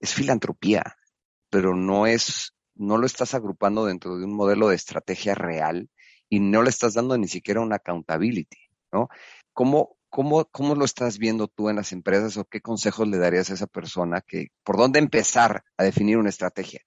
es 0.00 0.14
filantropía, 0.14 0.96
pero 1.50 1.74
no 1.74 2.06
es, 2.06 2.54
no 2.74 2.96
lo 2.96 3.06
estás 3.06 3.34
agrupando 3.34 3.84
dentro 3.86 4.16
de 4.16 4.24
un 4.24 4.34
modelo 4.34 4.68
de 4.68 4.76
estrategia 4.76 5.34
real 5.34 5.90
y 6.28 6.40
no 6.40 6.62
le 6.62 6.70
estás 6.70 6.94
dando 6.94 7.18
ni 7.18 7.28
siquiera 7.28 7.60
una 7.60 7.76
accountability, 7.76 8.58
¿no? 8.92 9.08
¿Cómo, 9.52 9.95
¿Cómo, 10.16 10.46
¿Cómo 10.46 10.74
lo 10.74 10.86
estás 10.86 11.18
viendo 11.18 11.46
tú 11.46 11.68
en 11.68 11.76
las 11.76 11.92
empresas 11.92 12.38
o 12.38 12.46
qué 12.46 12.62
consejos 12.62 13.06
le 13.06 13.18
darías 13.18 13.50
a 13.50 13.52
esa 13.52 13.66
persona 13.66 14.22
que 14.26 14.46
por 14.64 14.78
dónde 14.78 14.98
empezar 14.98 15.62
a 15.76 15.84
definir 15.84 16.16
una 16.16 16.30
estrategia? 16.30 16.80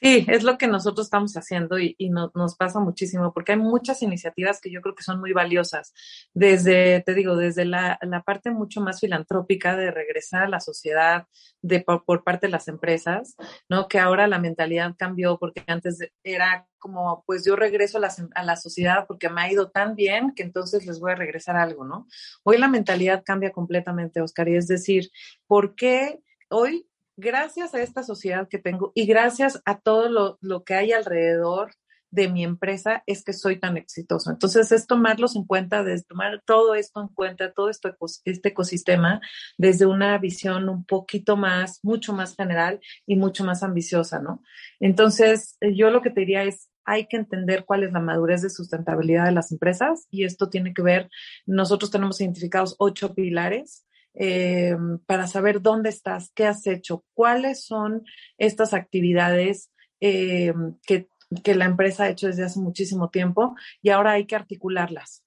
Sí, 0.00 0.24
es 0.28 0.44
lo 0.44 0.58
que 0.58 0.68
nosotros 0.68 1.08
estamos 1.08 1.34
haciendo 1.34 1.76
y, 1.78 1.96
no, 2.10 2.30
nos 2.34 2.56
pasa 2.56 2.78
muchísimo 2.78 3.32
porque 3.32 3.52
hay 3.52 3.58
muchas 3.58 4.00
iniciativas 4.02 4.60
que 4.60 4.70
yo 4.70 4.80
creo 4.80 4.94
que 4.94 5.02
son 5.02 5.18
muy 5.18 5.32
valiosas. 5.32 5.92
Desde, 6.34 7.00
te 7.00 7.14
digo, 7.14 7.34
desde 7.34 7.64
la, 7.64 7.98
la 8.02 8.22
parte 8.22 8.52
mucho 8.52 8.80
más 8.80 9.00
filantrópica 9.00 9.76
de 9.76 9.90
regresar 9.90 10.44
a 10.44 10.48
la 10.48 10.60
sociedad 10.60 11.26
de, 11.62 11.80
por, 11.80 12.04
por, 12.04 12.22
parte 12.22 12.46
de 12.46 12.52
las 12.52 12.68
empresas, 12.68 13.34
¿no? 13.68 13.88
Que 13.88 13.98
ahora 13.98 14.28
la 14.28 14.38
mentalidad 14.38 14.94
cambió 14.96 15.36
porque 15.36 15.64
antes 15.66 15.98
era 16.22 16.68
como, 16.78 17.24
pues 17.26 17.44
yo 17.44 17.56
regreso 17.56 17.98
a 17.98 18.02
la, 18.02 18.14
a 18.36 18.44
la 18.44 18.54
sociedad 18.54 19.04
porque 19.08 19.28
me 19.28 19.40
ha 19.40 19.52
ido 19.52 19.70
tan 19.70 19.96
bien 19.96 20.32
que 20.36 20.44
entonces 20.44 20.86
les 20.86 21.00
voy 21.00 21.10
a 21.10 21.16
regresar 21.16 21.56
algo, 21.56 21.84
¿no? 21.84 22.06
Hoy 22.44 22.58
la 22.58 22.68
mentalidad 22.68 23.24
cambia 23.24 23.50
completamente, 23.50 24.20
Oscar, 24.20 24.48
y 24.48 24.56
es 24.56 24.68
decir, 24.68 25.10
¿por 25.48 25.74
qué 25.74 26.20
hoy 26.50 26.88
gracias 27.18 27.74
a 27.74 27.82
esta 27.82 28.02
sociedad 28.02 28.48
que 28.48 28.58
tengo 28.58 28.92
y 28.94 29.06
gracias 29.06 29.60
a 29.66 29.80
todo 29.80 30.08
lo, 30.08 30.38
lo, 30.40 30.64
que 30.64 30.74
hay 30.74 30.92
alrededor 30.92 31.72
de 32.10 32.28
mi 32.28 32.44
empresa 32.44 33.02
es 33.06 33.22
que 33.22 33.32
soy 33.32 33.58
tan 33.58 33.76
exitoso. 33.76 34.30
Entonces 34.30 34.72
es 34.72 34.86
tomarlos 34.86 35.36
en 35.36 35.44
cuenta, 35.44 35.82
desde 35.82 36.04
tomar 36.04 36.42
todo 36.46 36.74
esto 36.74 37.02
en 37.02 37.08
cuenta, 37.08 37.52
todo 37.52 37.68
esto, 37.68 37.94
este 38.24 38.48
ecosistema 38.48 39.20
desde 39.58 39.84
una 39.84 40.16
visión 40.18 40.68
un 40.68 40.84
poquito 40.84 41.36
más, 41.36 41.80
mucho 41.82 42.12
más 42.12 42.34
general 42.34 42.80
y 43.04 43.16
mucho 43.16 43.44
más 43.44 43.62
ambiciosa, 43.62 44.20
¿no? 44.20 44.42
Entonces 44.80 45.58
yo 45.74 45.90
lo 45.90 46.00
que 46.00 46.10
te 46.10 46.20
diría 46.20 46.44
es, 46.44 46.70
hay 46.84 47.06
que 47.06 47.18
entender 47.18 47.66
cuál 47.66 47.82
es 47.82 47.92
la 47.92 48.00
madurez 48.00 48.40
de 48.40 48.48
sustentabilidad 48.48 49.26
de 49.26 49.32
las 49.32 49.52
empresas 49.52 50.06
y 50.10 50.24
esto 50.24 50.48
tiene 50.48 50.72
que 50.72 50.80
ver, 50.80 51.10
nosotros 51.44 51.90
tenemos 51.90 52.18
identificados 52.22 52.76
ocho 52.78 53.14
pilares 53.14 53.84
eh, 54.20 54.76
para 55.06 55.28
saber 55.28 55.62
dónde 55.62 55.90
estás, 55.90 56.32
qué 56.34 56.46
has 56.46 56.66
hecho, 56.66 57.04
cuáles 57.14 57.64
son 57.64 58.02
estas 58.36 58.74
actividades 58.74 59.70
eh, 60.00 60.52
que, 60.86 61.08
que 61.44 61.54
la 61.54 61.66
empresa 61.66 62.04
ha 62.04 62.08
hecho 62.08 62.26
desde 62.26 62.44
hace 62.44 62.58
muchísimo 62.58 63.10
tiempo 63.10 63.54
y 63.80 63.90
ahora 63.90 64.12
hay 64.12 64.26
que 64.26 64.34
articularlas, 64.34 65.24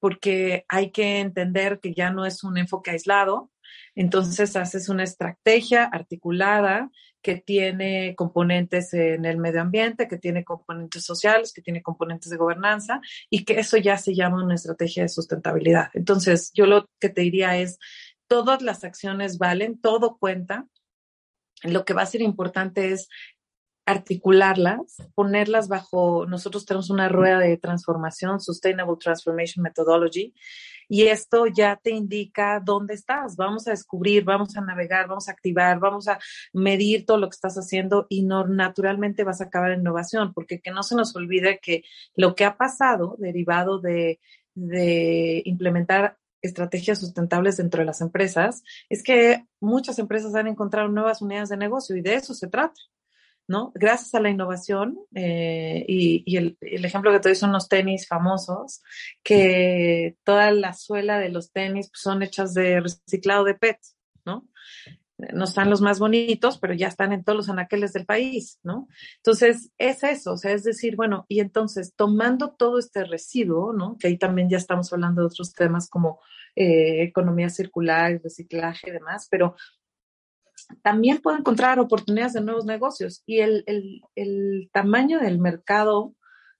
porque 0.00 0.64
hay 0.68 0.90
que 0.90 1.20
entender 1.20 1.78
que 1.80 1.94
ya 1.94 2.10
no 2.10 2.26
es 2.26 2.42
un 2.42 2.58
enfoque 2.58 2.90
aislado, 2.90 3.52
entonces 3.94 4.56
haces 4.56 4.88
una 4.88 5.04
estrategia 5.04 5.84
articulada 5.84 6.90
que 7.22 7.36
tiene 7.36 8.14
componentes 8.16 8.92
en 8.94 9.24
el 9.24 9.38
medio 9.38 9.60
ambiente, 9.60 10.08
que 10.08 10.18
tiene 10.18 10.44
componentes 10.44 11.04
sociales, 11.04 11.52
que 11.52 11.62
tiene 11.62 11.80
componentes 11.80 12.30
de 12.30 12.36
gobernanza 12.36 13.00
y 13.30 13.44
que 13.44 13.60
eso 13.60 13.76
ya 13.76 13.96
se 13.96 14.14
llama 14.14 14.44
una 14.44 14.56
estrategia 14.56 15.04
de 15.04 15.08
sustentabilidad. 15.08 15.90
Entonces, 15.94 16.50
yo 16.52 16.66
lo 16.66 16.90
que 16.98 17.08
te 17.08 17.20
diría 17.20 17.56
es, 17.56 17.78
todas 18.32 18.62
las 18.62 18.82
acciones 18.82 19.36
valen, 19.36 19.78
todo 19.78 20.16
cuenta. 20.16 20.66
Lo 21.64 21.84
que 21.84 21.92
va 21.92 22.00
a 22.00 22.06
ser 22.06 22.22
importante 22.22 22.90
es 22.90 23.10
articularlas, 23.84 24.96
ponerlas 25.14 25.68
bajo, 25.68 26.24
nosotros 26.24 26.64
tenemos 26.64 26.88
una 26.88 27.10
rueda 27.10 27.40
de 27.40 27.58
transformación, 27.58 28.40
Sustainable 28.40 28.96
Transformation 28.98 29.62
Methodology, 29.62 30.32
Y 30.88 31.08
esto 31.08 31.46
ya 31.46 31.76
te 31.76 31.90
indica 31.90 32.58
dónde 32.64 32.94
estás. 32.94 33.36
Vamos 33.36 33.68
a 33.68 33.72
descubrir, 33.72 34.24
vamos 34.24 34.56
a 34.56 34.62
navegar, 34.62 35.08
vamos 35.08 35.28
a 35.28 35.32
activar, 35.32 35.78
vamos 35.78 36.08
a 36.08 36.18
medir 36.54 37.04
todo 37.04 37.18
lo 37.18 37.28
que 37.28 37.34
estás 37.34 37.58
haciendo 37.58 38.06
y 38.08 38.22
naturalmente 38.22 39.24
vas 39.24 39.42
a 39.42 39.44
acabar 39.44 39.72
en 39.72 39.80
innovación, 39.80 40.32
porque 40.32 40.60
que 40.62 40.70
no 40.70 40.82
se 40.82 40.96
nos 40.96 41.14
olvide 41.16 41.60
que 41.60 41.82
lo 42.16 42.34
que 42.34 42.46
ha 42.46 42.56
pasado 42.56 43.16
derivado 43.18 43.78
de, 43.78 44.20
de 44.54 45.42
implementar 45.44 46.16
estrategias 46.42 47.00
sustentables 47.00 47.56
dentro 47.56 47.80
de 47.80 47.86
las 47.86 48.00
empresas 48.00 48.62
es 48.88 49.02
que 49.02 49.46
muchas 49.60 49.98
empresas 49.98 50.34
han 50.34 50.48
encontrado 50.48 50.88
nuevas 50.88 51.22
unidades 51.22 51.48
de 51.48 51.56
negocio 51.56 51.96
y 51.96 52.02
de 52.02 52.14
eso 52.14 52.34
se 52.34 52.48
trata. 52.48 52.80
¿no? 53.48 53.72
Gracias 53.74 54.14
a 54.14 54.20
la 54.20 54.30
innovación 54.30 54.98
eh, 55.14 55.84
y, 55.88 56.36
el, 56.36 56.56
ejemplo 56.60 57.12
que 57.12 57.20
te 57.20 57.28
doy 57.28 57.36
son 57.36 57.52
los 57.52 57.68
tenis 57.68 58.06
famosos, 58.06 58.82
que 59.22 60.16
toda 60.24 60.50
la 60.52 60.72
suela 60.72 61.18
de 61.18 61.28
los 61.28 61.52
tenis 61.52 61.90
son 61.92 62.22
hechas 62.22 62.54
de 62.54 62.80
reciclado 62.80 63.44
de 63.44 63.54
PET, 63.54 63.78
¿no? 64.24 64.48
No 65.32 65.44
están 65.44 65.70
los 65.70 65.80
más 65.80 65.98
bonitos, 65.98 66.58
pero 66.58 66.74
ya 66.74 66.88
están 66.88 67.12
en 67.12 67.24
todos 67.24 67.36
los 67.36 67.48
anaqueles 67.48 67.92
del 67.92 68.06
país, 68.06 68.58
¿no? 68.62 68.88
Entonces, 69.16 69.70
es 69.78 70.02
eso, 70.02 70.32
o 70.32 70.36
sea, 70.36 70.52
es 70.52 70.64
decir, 70.64 70.96
bueno, 70.96 71.26
y 71.28 71.40
entonces, 71.40 71.94
tomando 71.94 72.52
todo 72.52 72.78
este 72.78 73.04
residuo, 73.04 73.72
¿no? 73.72 73.96
Que 73.98 74.08
ahí 74.08 74.18
también 74.18 74.48
ya 74.48 74.56
estamos 74.56 74.92
hablando 74.92 75.22
de 75.22 75.26
otros 75.28 75.52
temas 75.52 75.88
como 75.88 76.20
eh, 76.56 77.02
economía 77.02 77.48
circular, 77.48 78.20
reciclaje 78.22 78.90
y 78.90 78.92
demás, 78.92 79.28
pero 79.30 79.54
también 80.82 81.20
puede 81.20 81.38
encontrar 81.38 81.78
oportunidades 81.78 82.34
de 82.34 82.40
nuevos 82.40 82.64
negocios 82.64 83.22
y 83.26 83.40
el, 83.40 83.64
el, 84.14 84.70
tamaño 84.72 85.18
del 85.18 85.38
mercado 85.38 86.14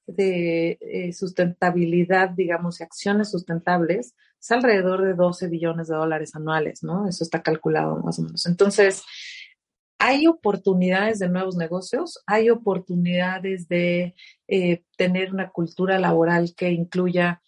de 0.06 0.78
eh, 0.80 1.12
sustentabilidad, 1.12 2.30
digamos, 2.30 2.80
y 2.80 2.84
acciones 2.84 3.30
sustentables 3.30 4.14
es 4.40 4.50
alrededor 4.50 5.02
de 5.04 5.14
12 5.14 5.48
billones 5.48 5.88
de 5.88 5.96
dólares 5.96 6.34
anuales, 6.34 6.82
¿no? 6.82 7.08
Eso 7.08 7.22
está 7.22 7.42
calculado 7.42 7.96
más 7.98 8.18
o 8.18 8.22
menos. 8.22 8.46
Entonces, 8.46 9.04
hay 9.98 10.26
oportunidades 10.26 11.20
de 11.20 11.28
nuevos 11.28 11.56
negocios, 11.56 12.20
hay 12.26 12.50
oportunidades 12.50 13.68
de 13.68 14.16
eh, 14.48 14.82
tener 14.96 15.32
una 15.32 15.50
cultura 15.50 16.00
laboral 16.00 16.54
que 16.56 16.72
incluya 16.72 17.40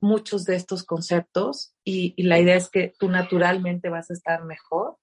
muchos 0.00 0.44
de 0.44 0.54
estos 0.54 0.84
conceptos 0.84 1.74
y, 1.84 2.14
y, 2.16 2.22
la 2.22 2.38
idea 2.38 2.56
es 2.56 2.70
que 2.70 2.94
tú 2.98 3.08
naturalmente 3.08 3.90
vas 3.90 4.10
a 4.10 4.14
estar 4.14 4.44
mejor 4.44 4.96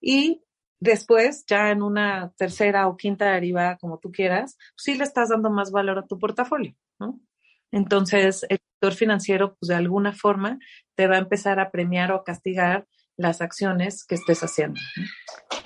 y 0.00 0.44
después, 0.84 1.44
ya 1.46 1.70
en 1.70 1.82
una 1.82 2.32
tercera 2.36 2.86
o 2.88 2.96
quinta 2.96 3.32
derivada, 3.32 3.76
como 3.78 3.98
tú 3.98 4.12
quieras, 4.12 4.56
sí 4.76 4.94
le 4.94 5.04
estás 5.04 5.30
dando 5.30 5.50
más 5.50 5.70
valor 5.70 5.98
a 5.98 6.06
tu 6.06 6.18
portafolio, 6.18 6.74
¿no? 6.98 7.20
Entonces, 7.72 8.44
el 8.48 8.58
sector 8.58 8.94
financiero, 8.94 9.56
pues 9.56 9.68
de 9.68 9.74
alguna 9.74 10.12
forma, 10.12 10.58
te 10.94 11.08
va 11.08 11.16
a 11.16 11.20
empezar 11.20 11.58
a 11.58 11.70
premiar 11.70 12.12
o 12.12 12.22
castigar 12.22 12.86
las 13.16 13.40
acciones 13.40 14.04
que 14.04 14.14
estés 14.14 14.42
haciendo. 14.42 14.80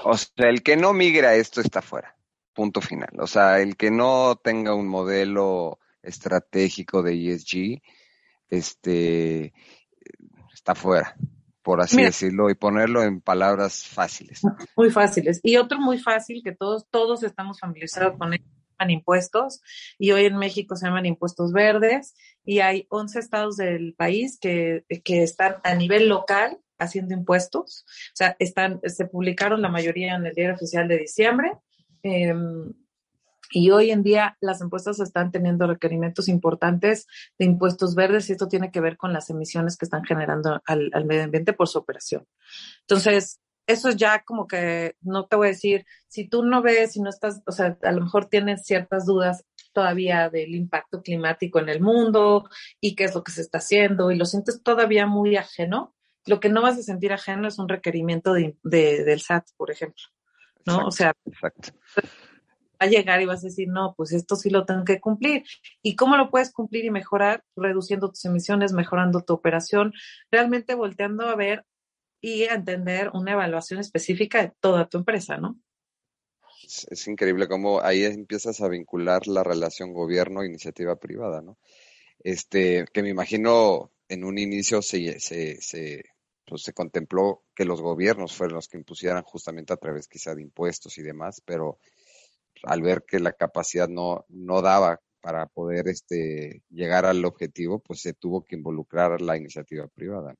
O 0.05 0.17
sea, 0.17 0.49
el 0.49 0.63
que 0.63 0.77
no 0.77 0.93
migra 0.93 1.35
esto 1.35 1.61
está 1.61 1.83
fuera, 1.83 2.17
punto 2.55 2.81
final. 2.81 3.11
O 3.19 3.27
sea, 3.27 3.61
el 3.61 3.77
que 3.77 3.91
no 3.91 4.37
tenga 4.37 4.75
un 4.75 4.87
modelo 4.87 5.81
estratégico 6.03 7.03
de 7.03 7.33
ESG, 7.33 7.83
este, 8.49 9.53
está 10.55 10.75
fuera 10.75 11.15
por 11.62 11.81
así 11.81 12.03
decirlo, 12.03 12.51
y 12.51 12.55
ponerlo 12.55 13.03
en 13.03 13.21
palabras 13.21 13.85
fáciles. 13.87 14.40
Muy 14.77 14.90
fáciles. 14.90 15.40
Y 15.42 15.57
otro 15.57 15.79
muy 15.79 15.99
fácil 15.99 16.42
que 16.42 16.53
todos, 16.53 16.87
todos 16.90 17.23
estamos 17.23 17.61
familiarizados 17.61 18.16
con 18.16 18.33
él, 18.33 18.42
llaman 18.79 18.90
impuestos, 18.90 19.61
y 19.99 20.12
hoy 20.12 20.27
en 20.27 20.37
México 20.37 20.77
se 20.77 20.87
llaman 20.87 21.07
impuestos 21.07 21.53
verdes, 21.53 22.14
y 22.44 22.61
hay 22.61 22.87
11 22.90 23.18
estados 23.18 23.57
del 23.57 23.94
país 23.94 24.38
que, 24.40 24.85
que 25.05 25.23
están 25.23 25.57
a 25.64 25.75
nivel 25.75 26.09
local 26.09 26.59
haciendo 26.79 27.14
impuestos. 27.14 27.85
O 28.12 28.16
sea, 28.16 28.37
están, 28.38 28.81
se 28.85 29.07
publicaron 29.07 29.61
la 29.61 29.68
mayoría 29.68 30.14
en 30.14 30.27
el 30.27 30.33
diario 30.33 30.55
oficial 30.55 30.88
de 30.88 30.99
diciembre. 30.99 31.53
Eh, 32.03 32.33
y 33.51 33.71
hoy 33.71 33.91
en 33.91 34.03
día 34.03 34.37
las 34.41 34.61
impuestos 34.61 35.01
están 35.01 35.31
teniendo 35.31 35.67
requerimientos 35.67 36.29
importantes 36.29 37.07
de 37.39 37.47
impuestos 37.47 37.95
verdes 37.95 38.29
y 38.29 38.33
esto 38.33 38.49
tiene 38.49 38.71
que 38.71 38.81
ver 38.81 38.97
con 38.97 39.13
las 39.13 39.31
emisiones 39.31 39.77
que 39.77 39.85
están 39.85 40.05
generando 40.05 40.61
al, 40.67 40.91
medio 41.07 41.25
ambiente 41.25 41.53
por 41.53 41.69
su 41.69 41.79
operación. 41.79 42.27
Entonces, 42.81 43.41
eso 43.67 43.91
ya 43.91 44.23
como 44.25 44.47
que 44.47 44.97
no 45.01 45.27
te 45.27 45.37
voy 45.37 45.49
a 45.49 45.51
decir, 45.51 45.87
si 46.09 46.29
tú 46.29 46.43
no 46.43 46.63
ves, 46.63 46.93
si 46.93 47.01
no 47.01 47.11
estás, 47.11 47.43
o 47.47 47.53
sea, 47.53 47.79
a 47.83 47.93
lo 47.93 48.03
mejor 48.03 48.27
tienes 48.27 48.65
ciertas 48.65 49.07
dudas 49.07 49.45
todavía 49.73 50.31
del 50.31 50.55
impacto 50.55 51.03
climático 51.03 51.59
en 51.59 51.69
el 51.69 51.81
mundo 51.81 52.49
y 52.81 52.95
qué 52.95 53.05
es 53.05 53.15
lo 53.15 53.23
que 53.23 53.33
se 53.33 53.43
está 53.43 53.59
haciendo 53.59 54.11
y 54.11 54.17
lo 54.17 54.25
sientes 54.25 54.63
todavía 54.63 55.07
muy 55.07 55.37
ajeno, 55.37 55.95
lo 56.27 56.41
que 56.41 56.49
no 56.49 56.63
vas 56.63 56.79
a 56.79 56.83
sentir 56.83 57.13
ajeno 57.13 57.49
es 57.49 57.59
un 57.59 57.69
requerimiento 57.69 58.33
de, 58.33 58.57
del 58.63 59.21
SAT, 59.21 59.47
por 59.57 59.71
ejemplo. 59.71 60.05
¿no? 60.67 60.87
o 60.87 60.91
sea, 60.91 61.15
exacto 61.25 61.71
a 62.79 62.87
llegar 62.87 63.21
y 63.21 63.27
vas 63.27 63.45
a 63.45 63.49
decir, 63.49 63.69
no, 63.69 63.95
pues 63.97 64.12
esto 64.12 64.37
sí 64.37 64.51
lo 64.51 64.64
tengo 64.64 64.85
que 64.85 65.01
cumplir. 65.01 65.45
¿Y 65.83 65.97
cómo 65.97 66.17
lo 66.17 66.31
puedes 66.31 66.53
cumplir 66.53 66.85
y 66.85 66.91
mejorar? 66.91 67.45
Reduciendo 67.57 68.09
tus 68.11 68.25
emisiones, 68.25 68.73
mejorando 68.73 69.23
tu 69.23 69.35
operación, 69.35 69.93
realmente 70.31 70.75
volteando 70.75 71.29
a 71.29 71.37
ver 71.37 71.64
y 72.21 72.45
a 72.45 72.55
entender 72.55 73.11
una 73.14 73.33
evaluación 73.33 73.81
específica 73.81 74.43
de 74.43 74.53
toda 74.61 74.88
tu 74.88 74.99
empresa, 74.99 75.38
¿no? 75.38 75.59
Es, 76.64 77.07
increíble 77.09 77.49
cómo 77.49 77.81
ahí 77.81 78.05
empiezas 78.05 78.61
a 78.61 78.69
vincular 78.69 79.27
la 79.27 79.43
relación 79.43 79.93
gobierno-iniciativa 79.93 80.97
privada, 80.97 81.41
¿no? 81.41 81.59
Este, 82.19 82.85
que 82.93 83.03
me 83.03 83.09
imagino 83.09 83.93
en 84.09 84.25
un 84.25 84.38
inicio 84.38 84.83
se, 84.83 85.21
se, 85.21 86.05
pues 86.45 86.62
se 86.62 86.73
contempló 86.73 87.45
que 87.55 87.64
los 87.64 87.81
gobiernos 87.81 88.35
fueron 88.35 88.57
los 88.57 88.69
que 88.69 88.77
impusieran 88.77 89.23
justamente 89.23 89.73
a 89.73 89.77
través 89.77 90.09
quizá 90.09 90.35
de 90.35 90.43
impuestos 90.43 90.99
y 90.99 91.03
demás, 91.03 91.41
pero 91.45 91.79
al 92.64 92.83
ver 92.83 93.05
que 93.07 93.21
la 93.21 93.33
capacidad 93.33 93.88
no, 93.88 94.25
no 94.29 94.62
daba 94.62 95.01
para 95.21 95.47
poder 95.47 95.88
este, 95.88 96.62
llegar 96.71 97.05
al 97.05 97.25
objetivo, 97.25 97.81
pues 97.81 98.01
se 98.01 98.14
tuvo 98.14 98.44
que 98.44 98.57
involucrar 98.57 99.21
la 99.21 99.37
iniciativa 99.37 99.87
privada. 99.88 100.35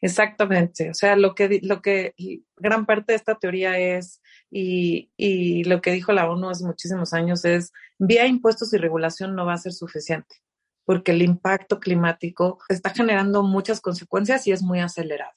Exactamente, 0.00 0.90
o 0.90 0.94
sea, 0.94 1.16
lo 1.16 1.34
que, 1.34 1.60
lo 1.62 1.80
que 1.80 2.14
gran 2.56 2.84
parte 2.84 3.12
de 3.12 3.16
esta 3.16 3.36
teoría 3.36 3.78
es, 3.78 4.20
y, 4.50 5.10
y 5.16 5.64
lo 5.64 5.80
que 5.80 5.92
dijo 5.92 6.12
la 6.12 6.28
ONU 6.28 6.50
hace 6.50 6.64
muchísimos 6.64 7.12
años 7.12 7.44
es, 7.44 7.72
vía 7.98 8.26
impuestos 8.26 8.72
y 8.74 8.78
regulación 8.78 9.34
no 9.34 9.46
va 9.46 9.54
a 9.54 9.58
ser 9.58 9.72
suficiente, 9.72 10.36
porque 10.84 11.12
el 11.12 11.22
impacto 11.22 11.80
climático 11.80 12.58
está 12.68 12.90
generando 12.90 13.42
muchas 13.42 13.80
consecuencias 13.80 14.46
y 14.46 14.52
es 14.52 14.62
muy 14.62 14.80
acelerado. 14.80 15.32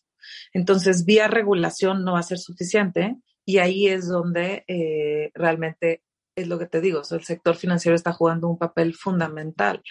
Entonces, 0.53 1.05
vía 1.05 1.27
regulación 1.27 2.03
no 2.03 2.13
va 2.13 2.19
a 2.19 2.23
ser 2.23 2.39
suficiente 2.39 3.15
y 3.45 3.59
ahí 3.59 3.87
es 3.87 4.07
donde 4.07 4.63
eh, 4.67 5.31
realmente 5.33 6.03
es 6.35 6.47
lo 6.47 6.59
que 6.59 6.65
te 6.65 6.81
digo, 6.81 7.01
el 7.09 7.23
sector 7.23 7.55
financiero 7.55 7.95
está 7.95 8.11
jugando 8.11 8.49
un 8.49 8.57
papel 8.57 8.93
fundamental, 8.93 9.81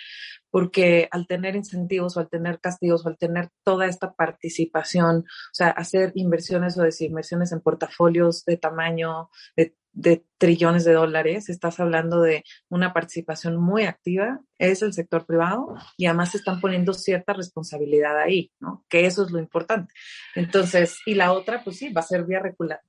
porque 0.55 1.09
al 1.11 1.27
tener 1.27 1.57
incentivos 1.57 2.17
o 2.17 2.21
al 2.21 2.29
tener 2.29 2.61
castigos 2.61 3.05
o 3.05 3.09
al 3.09 3.19
tener 3.19 3.49
toda 3.65 3.87
esta 3.87 4.15
participación, 4.15 5.17
o 5.17 5.53
sea, 5.53 5.71
hacer 5.71 6.13
inversiones 6.15 6.79
o 6.79 6.83
decir 6.85 7.11
inversiones 7.11 7.51
en 7.51 7.61
portafolios 7.61 8.45
de 8.45 8.57
tamaño 8.57 9.31
de, 9.57 10.25
trillones 10.39 10.85
de 10.85 10.93
dólares, 10.93 11.49
estás 11.49 11.81
hablando 11.81 12.21
de 12.21 12.45
una 12.69 12.93
participación 12.93 13.57
muy 13.57 13.83
activa, 13.83 14.43
es 14.57 14.81
el 14.83 14.93
sector 14.93 15.27
privado 15.27 15.75
y 15.97 16.07
además 16.07 16.31
se 16.31 16.37
están 16.37 16.61
poniendo 16.61 16.95
cierta 16.95 17.33
responsabilidad 17.33 18.17
ahí, 18.17 18.53
¿no? 18.61 18.85
Que 18.89 19.07
eso 19.07 19.25
es 19.25 19.33
lo 19.33 19.41
importante. 19.41 19.93
Entonces, 20.37 20.99
y 21.05 21.15
la 21.15 21.33
otra, 21.33 21.65
pues 21.65 21.79
sí, 21.79 21.93
va 21.93 22.01
a 22.01 22.05
ser 22.05 22.27
vía 22.27 22.41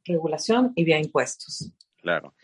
regulación 0.06 0.72
y 0.76 0.84
vía 0.84 1.00
impuestos. 1.00 1.72
Claro. 1.98 2.36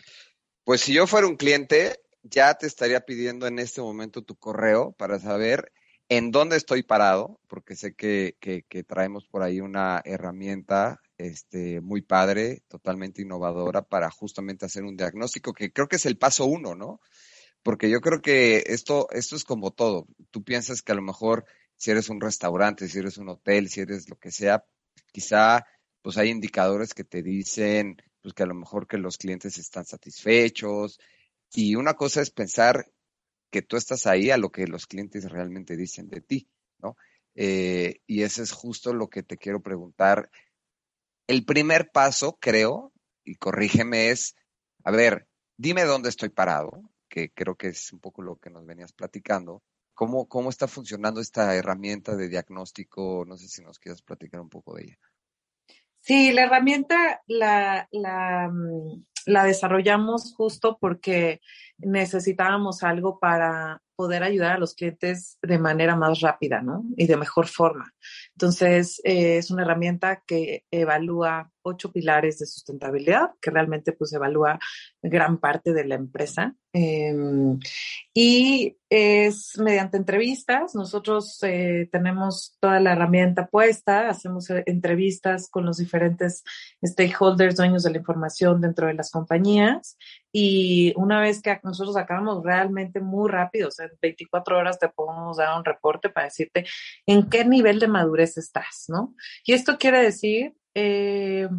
Pues 0.63 0.81
si 0.81 0.93
yo 0.93 1.05
fuera 1.05 1.27
un 1.27 1.35
cliente, 1.35 2.00
ya 2.23 2.53
te 2.55 2.67
estaría 2.67 3.01
pidiendo 3.01 3.47
en 3.47 3.59
este 3.59 3.81
momento 3.81 4.21
tu 4.21 4.35
correo 4.35 4.93
para 4.93 5.19
saber 5.19 5.71
en 6.09 6.31
dónde 6.31 6.57
estoy 6.57 6.83
parado, 6.83 7.39
porque 7.47 7.75
sé 7.75 7.93
que, 7.93 8.35
que, 8.41 8.83
traemos 8.83 9.25
por 9.27 9.43
ahí 9.43 9.61
una 9.61 10.01
herramienta 10.03 10.99
este, 11.17 11.79
muy 11.79 12.01
padre, 12.01 12.63
totalmente 12.67 13.21
innovadora 13.21 13.81
para 13.81 14.09
justamente 14.11 14.65
hacer 14.65 14.83
un 14.83 14.97
diagnóstico, 14.97 15.53
que 15.53 15.71
creo 15.71 15.87
que 15.87 15.95
es 15.95 16.05
el 16.05 16.17
paso 16.17 16.45
uno, 16.45 16.75
¿no? 16.75 16.99
Porque 17.63 17.89
yo 17.89 18.01
creo 18.01 18.21
que 18.21 18.63
esto, 18.65 19.07
esto 19.11 19.37
es 19.37 19.45
como 19.45 19.71
todo. 19.71 20.05
Tú 20.31 20.43
piensas 20.43 20.81
que 20.81 20.91
a 20.91 20.95
lo 20.95 21.01
mejor 21.01 21.45
si 21.77 21.91
eres 21.91 22.09
un 22.09 22.19
restaurante, 22.19 22.89
si 22.89 22.99
eres 22.99 23.17
un 23.17 23.29
hotel, 23.29 23.69
si 23.69 23.79
eres 23.79 24.09
lo 24.09 24.17
que 24.17 24.31
sea, 24.31 24.65
quizá 25.13 25.65
pues 26.01 26.17
hay 26.17 26.29
indicadores 26.29 26.93
que 26.93 27.03
te 27.03 27.21
dicen 27.21 27.95
pues 28.21 28.33
que 28.33 28.43
a 28.43 28.47
lo 28.47 28.53
mejor 28.53 28.85
que 28.85 28.97
los 28.97 29.17
clientes 29.17 29.57
están 29.57 29.85
satisfechos. 29.85 30.99
Y 31.53 31.75
una 31.75 31.93
cosa 31.93 32.21
es 32.21 32.31
pensar 32.31 32.91
que 33.49 33.61
tú 33.61 33.77
estás 33.77 34.07
ahí 34.07 34.31
a 34.31 34.37
lo 34.37 34.51
que 34.51 34.67
los 34.67 34.87
clientes 34.87 35.29
realmente 35.29 35.75
dicen 35.75 36.09
de 36.09 36.21
ti, 36.21 36.49
¿no? 36.79 36.95
Eh, 37.35 38.01
y 38.07 38.23
eso 38.23 38.41
es 38.41 38.51
justo 38.51 38.93
lo 38.93 39.09
que 39.09 39.23
te 39.23 39.37
quiero 39.37 39.61
preguntar. 39.61 40.29
El 41.27 41.45
primer 41.45 41.91
paso, 41.91 42.37
creo, 42.39 42.93
y 43.23 43.35
corrígeme, 43.35 44.09
es, 44.09 44.35
a 44.83 44.91
ver, 44.91 45.27
dime 45.57 45.83
dónde 45.83 46.09
estoy 46.09 46.29
parado, 46.29 46.81
que 47.09 47.31
creo 47.31 47.55
que 47.55 47.67
es 47.67 47.91
un 47.91 47.99
poco 47.99 48.21
lo 48.21 48.37
que 48.37 48.49
nos 48.49 48.65
venías 48.65 48.93
platicando, 48.93 49.63
¿Cómo, 49.93 50.27
¿Cómo 50.27 50.49
está 50.49 50.67
funcionando 50.67 51.21
esta 51.21 51.55
herramienta 51.55 52.15
de 52.15 52.27
diagnóstico? 52.27 53.23
No 53.27 53.37
sé 53.37 53.47
si 53.47 53.61
nos 53.61 53.77
quieras 53.77 54.01
platicar 54.01 54.41
un 54.41 54.49
poco 54.49 54.75
de 54.75 54.83
ella. 54.83 54.97
Sí, 55.99 56.31
la 56.31 56.45
herramienta 56.45 57.21
la, 57.27 57.87
la, 57.91 58.49
mm, 58.51 59.05
la 59.25 59.43
desarrollamos 59.43 60.33
justo 60.35 60.77
porque 60.79 61.41
necesitábamos 61.77 62.83
algo 62.83 63.19
para 63.19 63.81
poder 64.01 64.23
ayudar 64.23 64.53
a 64.53 64.57
los 64.57 64.73
clientes 64.73 65.37
de 65.43 65.59
manera 65.59 65.95
más 65.95 66.21
rápida, 66.21 66.59
¿no? 66.63 66.83
Y 66.97 67.05
de 67.05 67.17
mejor 67.17 67.45
forma. 67.45 67.93
Entonces, 68.31 68.99
eh, 69.03 69.37
es 69.37 69.51
una 69.51 69.61
herramienta 69.61 70.23
que 70.25 70.65
evalúa 70.71 71.51
ocho 71.61 71.91
pilares 71.91 72.39
de 72.39 72.47
sustentabilidad, 72.47 73.29
que 73.39 73.51
realmente 73.51 73.91
pues 73.91 74.11
evalúa 74.13 74.57
gran 75.03 75.37
parte 75.37 75.71
de 75.71 75.85
la 75.85 75.93
empresa. 75.93 76.55
Em, 76.73 77.59
y 78.11 78.75
es 78.89 79.59
mediante 79.59 79.97
entrevistas. 79.97 80.73
Nosotros 80.73 81.37
eh, 81.43 81.87
tenemos 81.91 82.57
toda 82.59 82.79
la 82.79 82.93
herramienta 82.93 83.45
puesta, 83.47 84.09
hacemos 84.09 84.49
eh, 84.49 84.63
entrevistas 84.65 85.47
con 85.47 85.65
los 85.65 85.77
diferentes 85.77 86.43
stakeholders, 86.83 87.55
dueños 87.55 87.83
de 87.83 87.91
la 87.91 87.97
información 87.97 88.61
dentro 88.61 88.87
de 88.87 88.95
las 88.95 89.11
compañías. 89.11 89.95
Y 90.31 90.93
una 90.95 91.19
vez 91.21 91.41
que 91.41 91.59
nosotros 91.63 91.97
acabamos 91.97 92.43
realmente 92.43 93.01
muy 93.01 93.29
rápido, 93.29 93.67
o 93.67 93.71
sea, 93.71 93.85
en 93.85 93.91
24 94.01 94.57
horas 94.57 94.79
te 94.79 94.89
podemos 94.89 95.37
dar 95.37 95.57
un 95.57 95.65
reporte 95.65 96.09
para 96.09 96.25
decirte 96.25 96.65
en 97.05 97.29
qué 97.29 97.43
nivel 97.45 97.79
de 97.79 97.87
madurez 97.87 98.37
estás, 98.37 98.85
¿no? 98.87 99.13
Y 99.45 99.53
esto 99.53 99.77
quiere 99.77 100.01
decir 100.01 100.53
eh, 100.73 101.49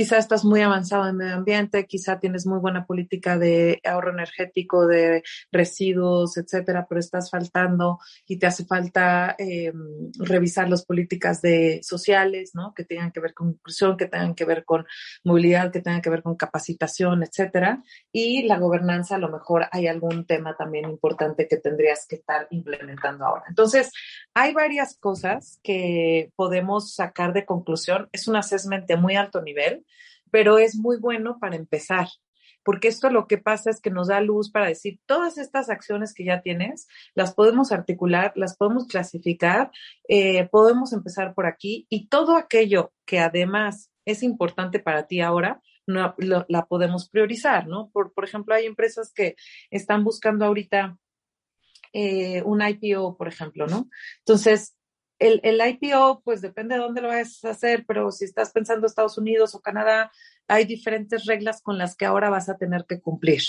quizá 0.00 0.16
estás 0.16 0.46
muy 0.46 0.62
avanzado 0.62 1.06
en 1.06 1.18
medio 1.18 1.34
ambiente, 1.34 1.84
quizá 1.84 2.18
tienes 2.18 2.46
muy 2.46 2.58
buena 2.58 2.86
política 2.86 3.36
de 3.36 3.82
ahorro 3.84 4.12
energético, 4.12 4.86
de 4.86 5.22
residuos, 5.52 6.38
etcétera, 6.38 6.86
pero 6.88 7.00
estás 7.00 7.28
faltando 7.28 7.98
y 8.26 8.38
te 8.38 8.46
hace 8.46 8.64
falta 8.64 9.36
eh, 9.36 9.70
revisar 10.18 10.70
las 10.70 10.86
políticas 10.86 11.42
de 11.42 11.80
sociales, 11.82 12.52
¿no? 12.54 12.72
Que 12.72 12.86
tengan 12.86 13.12
que 13.12 13.20
ver 13.20 13.34
con 13.34 13.50
inclusión, 13.50 13.98
que 13.98 14.06
tengan 14.06 14.34
que 14.34 14.46
ver 14.46 14.64
con 14.64 14.86
movilidad, 15.22 15.70
que 15.70 15.82
tengan 15.82 16.00
que 16.00 16.08
ver 16.08 16.22
con 16.22 16.34
capacitación, 16.34 17.22
etcétera. 17.22 17.82
Y 18.10 18.44
la 18.44 18.56
gobernanza, 18.56 19.16
a 19.16 19.18
lo 19.18 19.28
mejor 19.28 19.66
hay 19.70 19.86
algún 19.86 20.24
tema 20.24 20.56
también 20.56 20.88
importante 20.88 21.46
que 21.46 21.58
tendrías 21.58 22.06
que 22.08 22.16
estar 22.16 22.46
implementando 22.48 23.26
ahora. 23.26 23.44
Entonces, 23.50 23.92
hay 24.32 24.54
varias 24.54 24.96
cosas 24.96 25.60
que 25.62 26.32
podemos 26.36 26.94
sacar 26.94 27.34
de 27.34 27.44
conclusión. 27.44 28.08
Es 28.12 28.28
un 28.28 28.36
assessment 28.36 28.86
de 28.86 28.96
muy 28.96 29.16
alto 29.16 29.42
nivel 29.42 29.84
pero 30.30 30.58
es 30.58 30.76
muy 30.76 30.98
bueno 30.98 31.38
para 31.40 31.56
empezar, 31.56 32.08
porque 32.62 32.88
esto 32.88 33.10
lo 33.10 33.26
que 33.26 33.38
pasa 33.38 33.70
es 33.70 33.80
que 33.80 33.90
nos 33.90 34.08
da 34.08 34.20
luz 34.20 34.50
para 34.50 34.66
decir, 34.66 35.00
todas 35.06 35.38
estas 35.38 35.70
acciones 35.70 36.14
que 36.14 36.24
ya 36.24 36.42
tienes, 36.42 36.88
las 37.14 37.34
podemos 37.34 37.72
articular, 37.72 38.32
las 38.36 38.56
podemos 38.56 38.86
clasificar, 38.86 39.70
eh, 40.08 40.48
podemos 40.48 40.92
empezar 40.92 41.34
por 41.34 41.46
aquí 41.46 41.86
y 41.88 42.08
todo 42.08 42.36
aquello 42.36 42.92
que 43.06 43.20
además 43.20 43.90
es 44.04 44.22
importante 44.22 44.78
para 44.78 45.06
ti 45.06 45.20
ahora, 45.20 45.60
la 45.86 46.66
podemos 46.66 47.08
priorizar, 47.08 47.66
¿no? 47.66 47.90
Por, 47.92 48.12
por 48.12 48.24
ejemplo, 48.24 48.54
hay 48.54 48.66
empresas 48.66 49.12
que 49.12 49.34
están 49.70 50.04
buscando 50.04 50.44
ahorita 50.44 50.96
eh, 51.92 52.42
un 52.44 52.62
IPO, 52.62 53.16
por 53.16 53.26
ejemplo, 53.26 53.66
¿no? 53.66 53.88
Entonces, 54.18 54.76
el, 55.20 55.40
el, 55.44 55.60
IPO, 55.60 56.22
pues 56.24 56.40
depende 56.40 56.74
de 56.74 56.80
dónde 56.80 57.00
lo 57.00 57.08
vas 57.08 57.44
a 57.44 57.50
hacer, 57.50 57.84
pero 57.86 58.10
si 58.10 58.24
estás 58.24 58.50
pensando 58.50 58.86
Estados 58.86 59.16
Unidos 59.18 59.54
o 59.54 59.60
Canadá, 59.60 60.10
hay 60.48 60.64
diferentes 60.64 61.26
reglas 61.26 61.62
con 61.62 61.78
las 61.78 61.94
que 61.94 62.06
ahora 62.06 62.30
vas 62.30 62.48
a 62.48 62.56
tener 62.56 62.84
que 62.88 63.00
cumplir 63.00 63.42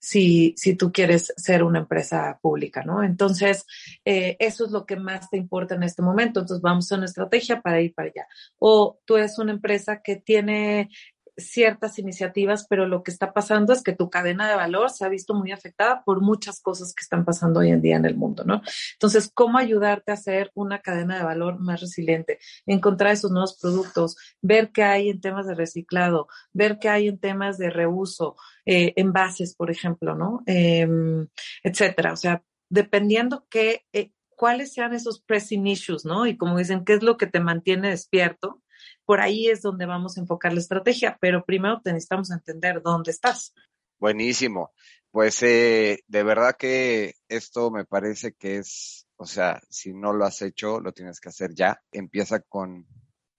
si, 0.00 0.54
si 0.56 0.74
tú 0.74 0.90
quieres 0.90 1.32
ser 1.36 1.62
una 1.62 1.80
empresa 1.80 2.38
pública, 2.40 2.82
¿no? 2.82 3.04
Entonces, 3.04 3.66
eh, 4.04 4.36
eso 4.40 4.64
es 4.64 4.72
lo 4.72 4.86
que 4.86 4.96
más 4.96 5.28
te 5.28 5.36
importa 5.36 5.74
en 5.74 5.82
este 5.82 6.02
momento. 6.02 6.40
Entonces, 6.40 6.62
vamos 6.62 6.90
a 6.90 6.96
una 6.96 7.04
estrategia 7.04 7.60
para 7.60 7.80
ir 7.82 7.94
para 7.94 8.08
allá. 8.08 8.26
O 8.58 8.98
tú 9.04 9.18
eres 9.18 9.38
una 9.38 9.52
empresa 9.52 10.00
que 10.02 10.16
tiene 10.16 10.88
ciertas 11.36 11.98
iniciativas, 11.98 12.66
pero 12.68 12.86
lo 12.86 13.02
que 13.02 13.10
está 13.10 13.32
pasando 13.32 13.72
es 13.72 13.82
que 13.82 13.94
tu 13.94 14.10
cadena 14.10 14.48
de 14.48 14.56
valor 14.56 14.90
se 14.90 15.04
ha 15.04 15.08
visto 15.08 15.34
muy 15.34 15.52
afectada 15.52 16.02
por 16.04 16.20
muchas 16.20 16.60
cosas 16.60 16.94
que 16.94 17.02
están 17.02 17.24
pasando 17.24 17.60
hoy 17.60 17.70
en 17.70 17.82
día 17.82 17.96
en 17.96 18.04
el 18.04 18.16
mundo, 18.16 18.44
¿no? 18.44 18.62
Entonces, 18.94 19.30
¿cómo 19.32 19.58
ayudarte 19.58 20.10
a 20.10 20.14
hacer 20.14 20.50
una 20.54 20.80
cadena 20.80 21.16
de 21.16 21.24
valor 21.24 21.58
más 21.60 21.80
resiliente? 21.80 22.38
Encontrar 22.66 23.12
esos 23.12 23.30
nuevos 23.30 23.58
productos, 23.60 24.16
ver 24.40 24.70
qué 24.70 24.82
hay 24.82 25.10
en 25.10 25.20
temas 25.20 25.46
de 25.46 25.54
reciclado, 25.54 26.28
ver 26.52 26.78
qué 26.78 26.88
hay 26.88 27.08
en 27.08 27.18
temas 27.18 27.58
de 27.58 27.70
reuso, 27.70 28.36
eh, 28.64 28.92
envases, 28.96 29.54
por 29.54 29.70
ejemplo, 29.70 30.14
¿no? 30.14 30.42
Em, 30.46 31.26
etcétera. 31.62 32.12
O 32.12 32.16
sea, 32.16 32.42
dependiendo 32.68 33.46
qué, 33.50 33.84
eh, 33.92 34.12
cuáles 34.36 34.72
sean 34.72 34.94
esos 34.94 35.20
pressing 35.20 35.66
issues, 35.66 36.04
¿no? 36.04 36.26
Y 36.26 36.36
como 36.36 36.56
dicen, 36.56 36.84
¿qué 36.84 36.94
es 36.94 37.02
lo 37.02 37.16
que 37.16 37.26
te 37.26 37.40
mantiene 37.40 37.90
despierto? 37.90 38.62
Por 39.04 39.20
ahí 39.20 39.48
es 39.48 39.62
donde 39.62 39.86
vamos 39.86 40.16
a 40.16 40.20
enfocar 40.20 40.52
la 40.52 40.60
estrategia, 40.60 41.18
pero 41.20 41.44
primero 41.44 41.80
necesitamos 41.84 42.30
entender 42.30 42.82
dónde 42.82 43.10
estás. 43.10 43.52
Buenísimo. 43.98 44.72
Pues 45.10 45.42
eh, 45.42 46.04
de 46.06 46.22
verdad 46.22 46.56
que 46.56 47.14
esto 47.28 47.70
me 47.70 47.84
parece 47.84 48.32
que 48.32 48.56
es, 48.56 49.06
o 49.16 49.26
sea, 49.26 49.60
si 49.68 49.92
no 49.92 50.12
lo 50.12 50.24
has 50.24 50.40
hecho, 50.42 50.80
lo 50.80 50.92
tienes 50.92 51.20
que 51.20 51.28
hacer 51.30 51.54
ya. 51.54 51.82
Empieza 51.90 52.40
con, 52.40 52.86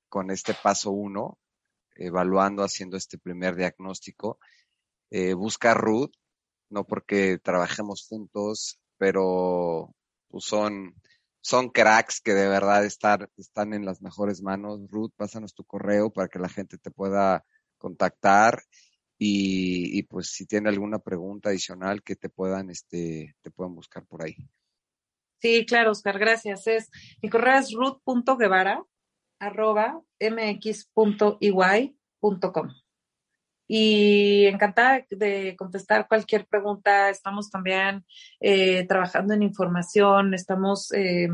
con 0.10 0.32
este 0.32 0.54
paso 0.54 0.92
uno, 0.92 1.40
evaluando, 1.96 2.64
haciendo 2.64 2.98
este 2.98 3.18
primer 3.18 3.56
diagnóstico. 3.56 4.40
Eh, 5.10 5.34
busca 5.34 5.74
Ruth, 5.74 6.12
no 6.70 6.86
porque 6.86 7.38
trabajemos 7.38 8.06
juntos, 8.08 8.80
pero 8.98 9.96
pues 10.28 10.46
son 10.46 10.96
son 11.42 11.70
cracks 11.70 12.22
que 12.22 12.34
de 12.34 12.48
verdad 12.48 12.86
estar, 12.86 13.30
están 13.38 13.74
en 13.74 13.86
las 13.86 14.02
mejores 14.02 14.42
manos. 14.42 14.90
Ruth, 14.90 15.12
pásanos 15.16 15.54
tu 15.54 15.64
correo 15.66 16.12
para 16.12 16.28
que 16.28 16.40
la 16.40 16.50
gente 16.50 16.78
te 16.78 16.92
pueda 16.92 17.44
contactar 17.78 18.64
y, 19.24 20.02
pues 20.04 20.32
si 20.32 20.48
tiene 20.48 20.70
alguna 20.70 20.98
pregunta 20.98 21.50
adicional 21.50 22.02
que 22.02 22.16
te 22.16 22.30
puedan, 22.30 22.72
este, 22.72 23.36
te 23.42 23.52
puedan 23.52 23.76
buscar 23.76 24.04
por 24.06 24.24
ahí. 24.24 24.36
Sí, 25.40 25.64
claro, 25.66 25.92
Oscar, 25.92 26.18
gracias. 26.18 26.66
Es, 26.66 26.90
mi 27.22 27.30
correo 27.30 27.60
es 27.60 27.72
ruth.guevara 27.72 28.84
arroba 29.40 30.02
mx.iguay.com 30.20 31.32
y 33.74 34.48
encantada 34.48 35.06
de 35.10 35.56
contestar 35.58 36.06
cualquier 36.10 36.46
pregunta. 36.46 37.10
Estamos 37.10 37.50
también 37.50 38.04
eh, 38.42 38.86
trabajando 38.86 39.34
en 39.34 39.44
información, 39.44 40.34
estamos 40.34 40.92
eh, 40.92 41.30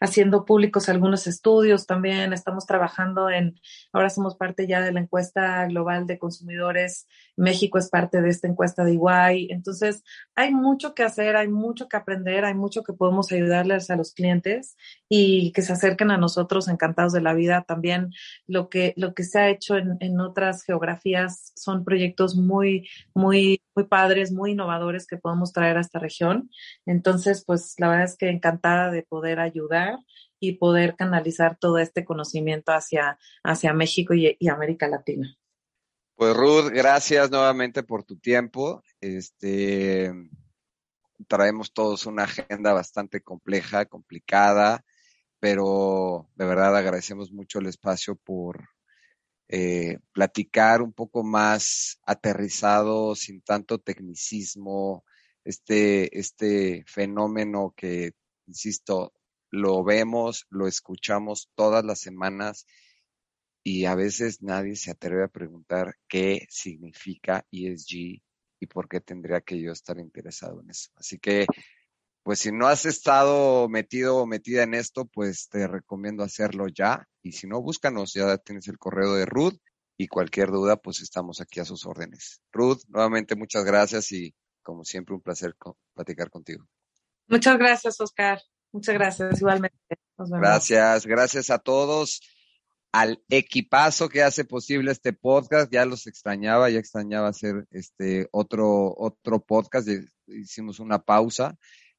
haciendo 0.00 0.44
públicos 0.44 0.88
algunos 0.88 1.26
estudios 1.26 1.86
también, 1.86 2.32
estamos 2.32 2.66
trabajando 2.66 3.30
en, 3.30 3.60
ahora 3.92 4.10
somos 4.10 4.36
parte 4.36 4.66
ya 4.66 4.80
de 4.80 4.92
la 4.92 5.00
encuesta 5.00 5.66
global 5.66 6.06
de 6.06 6.18
consumidores, 6.18 7.06
México 7.36 7.78
es 7.78 7.88
parte 7.88 8.20
de 8.20 8.28
esta 8.28 8.48
encuesta 8.48 8.84
de 8.84 8.94
Iguay, 8.94 9.48
entonces 9.50 10.02
hay 10.34 10.52
mucho 10.52 10.94
que 10.94 11.02
hacer, 11.02 11.36
hay 11.36 11.48
mucho 11.48 11.88
que 11.88 11.96
aprender, 11.96 12.44
hay 12.44 12.54
mucho 12.54 12.82
que 12.82 12.92
podemos 12.92 13.32
ayudarles 13.32 13.90
a 13.90 13.96
los 13.96 14.12
clientes 14.12 14.76
y 15.08 15.52
que 15.52 15.62
se 15.62 15.72
acerquen 15.72 16.10
a 16.10 16.18
nosotros 16.18 16.68
encantados 16.68 17.12
de 17.12 17.20
la 17.20 17.34
vida. 17.34 17.64
También 17.66 18.10
lo 18.46 18.68
que, 18.68 18.94
lo 18.96 19.14
que 19.14 19.24
se 19.24 19.38
ha 19.38 19.48
hecho 19.48 19.76
en, 19.76 19.96
en 20.00 20.20
otras 20.20 20.62
geografías 20.62 21.52
son 21.56 21.84
proyectos 21.84 22.36
muy, 22.36 22.88
muy, 23.14 23.62
muy 23.74 23.84
padres, 23.86 24.32
muy 24.32 24.52
innovadores 24.52 25.06
que 25.06 25.18
podemos 25.18 25.52
traer 25.52 25.76
a 25.76 25.80
esta 25.80 25.98
región. 25.98 26.50
Entonces, 26.86 27.44
pues 27.46 27.74
la 27.78 27.88
verdad 27.88 28.04
es 28.04 28.16
que 28.16 28.30
encantada 28.30 28.90
de 28.90 29.02
poder 29.02 29.40
ayudar 29.40 29.61
y 30.38 30.56
poder 30.56 30.96
canalizar 30.96 31.58
todo 31.58 31.78
este 31.78 32.04
conocimiento 32.04 32.72
hacia, 32.72 33.18
hacia 33.42 33.72
México 33.72 34.14
y, 34.14 34.36
y 34.38 34.48
América 34.48 34.88
Latina. 34.88 35.36
Pues 36.14 36.36
Ruth, 36.36 36.70
gracias 36.72 37.30
nuevamente 37.30 37.82
por 37.82 38.04
tu 38.04 38.16
tiempo. 38.18 38.82
Este 39.00 40.12
traemos 41.28 41.72
todos 41.72 42.06
una 42.06 42.24
agenda 42.24 42.72
bastante 42.72 43.20
compleja, 43.20 43.86
complicada, 43.86 44.84
pero 45.38 46.28
de 46.34 46.44
verdad 46.44 46.76
agradecemos 46.76 47.30
mucho 47.30 47.60
el 47.60 47.66
espacio 47.66 48.16
por, 48.16 48.68
eh, 49.54 49.98
platicar 50.12 50.80
un 50.80 50.94
poco 50.94 51.22
más 51.22 52.00
aterrizado, 52.06 53.14
sin 53.14 53.42
tanto 53.42 53.78
tecnicismo, 53.78 55.04
este, 55.44 56.18
este 56.18 56.84
fenómeno 56.86 57.74
que, 57.76 58.12
insisto, 58.46 59.12
lo 59.52 59.84
vemos, 59.84 60.46
lo 60.50 60.66
escuchamos 60.66 61.50
todas 61.54 61.84
las 61.84 62.00
semanas 62.00 62.66
y 63.62 63.84
a 63.84 63.94
veces 63.94 64.42
nadie 64.42 64.74
se 64.74 64.90
atreve 64.90 65.24
a 65.24 65.28
preguntar 65.28 65.94
qué 66.08 66.46
significa 66.48 67.46
ESG 67.52 68.22
y 68.60 68.66
por 68.66 68.88
qué 68.88 69.00
tendría 69.00 69.40
que 69.42 69.60
yo 69.60 69.70
estar 69.70 69.98
interesado 69.98 70.60
en 70.62 70.70
eso. 70.70 70.90
Así 70.96 71.18
que 71.18 71.46
pues 72.22 72.38
si 72.38 72.52
no 72.52 72.68
has 72.68 72.86
estado 72.86 73.68
metido 73.68 74.16
o 74.16 74.26
metida 74.26 74.62
en 74.62 74.74
esto, 74.74 75.06
pues 75.06 75.48
te 75.48 75.66
recomiendo 75.66 76.22
hacerlo 76.22 76.66
ya. 76.68 77.08
Y 77.20 77.32
si 77.32 77.46
no, 77.46 77.60
búscanos, 77.60 78.14
ya 78.14 78.38
tienes 78.38 78.68
el 78.68 78.78
correo 78.78 79.14
de 79.14 79.26
Ruth 79.26 79.58
y 79.98 80.06
cualquier 80.06 80.50
duda, 80.50 80.76
pues 80.76 81.00
estamos 81.00 81.40
aquí 81.40 81.60
a 81.60 81.64
sus 81.64 81.84
órdenes. 81.84 82.40
Ruth, 82.52 82.82
nuevamente 82.88 83.34
muchas 83.34 83.64
gracias 83.64 84.12
y 84.12 84.34
como 84.62 84.84
siempre 84.84 85.14
un 85.14 85.20
placer 85.20 85.54
platicar 85.94 86.30
contigo. 86.30 86.64
Muchas 87.26 87.58
gracias, 87.58 88.00
Oscar. 88.00 88.40
Muchas 88.72 88.94
gracias, 88.94 89.40
igualmente. 89.40 89.76
Gracias, 90.16 91.06
gracias 91.06 91.50
a 91.50 91.58
todos 91.58 92.20
al 92.92 93.22
equipazo 93.30 94.08
que 94.08 94.22
hace 94.22 94.44
posible 94.44 94.92
este 94.92 95.12
podcast. 95.12 95.72
Ya 95.72 95.84
los 95.86 96.06
extrañaba, 96.06 96.70
ya 96.70 96.78
extrañaba 96.78 97.28
hacer 97.28 97.66
este 97.70 98.28
otro, 98.30 98.94
otro 98.96 99.40
podcast. 99.40 99.88
Hicimos 100.26 100.78
una 100.78 100.98
pausa, 100.98 101.56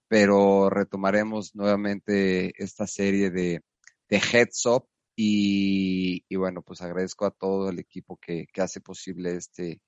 pero 0.07 0.69
retomaremos 0.69 1.55
nuevamente 1.55 2.53
esta 2.63 2.85
serie 2.87 3.31
de, 3.31 3.61
de 4.07 4.17
Heads 4.17 4.65
Up. 4.67 4.87
Y, 5.15 6.23
bueno, 6.35 6.63
pues 6.63 6.81
agradezco 6.81 7.25
a 7.25 7.31
todo 7.31 7.69
el 7.69 7.79
equipo 7.79 8.17
que, 8.17 8.47
que 8.51 8.61
hace 8.61 8.81
posible 8.81 9.35
este, 9.35 9.79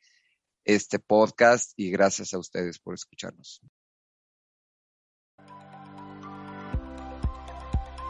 este 0.63 0.99
podcast 0.99 1.71
y 1.77 1.89
gracias 1.89 2.33
a 2.33 2.39
ustedes 2.39 2.79
por 2.79 2.93
escucharnos. 2.93 3.61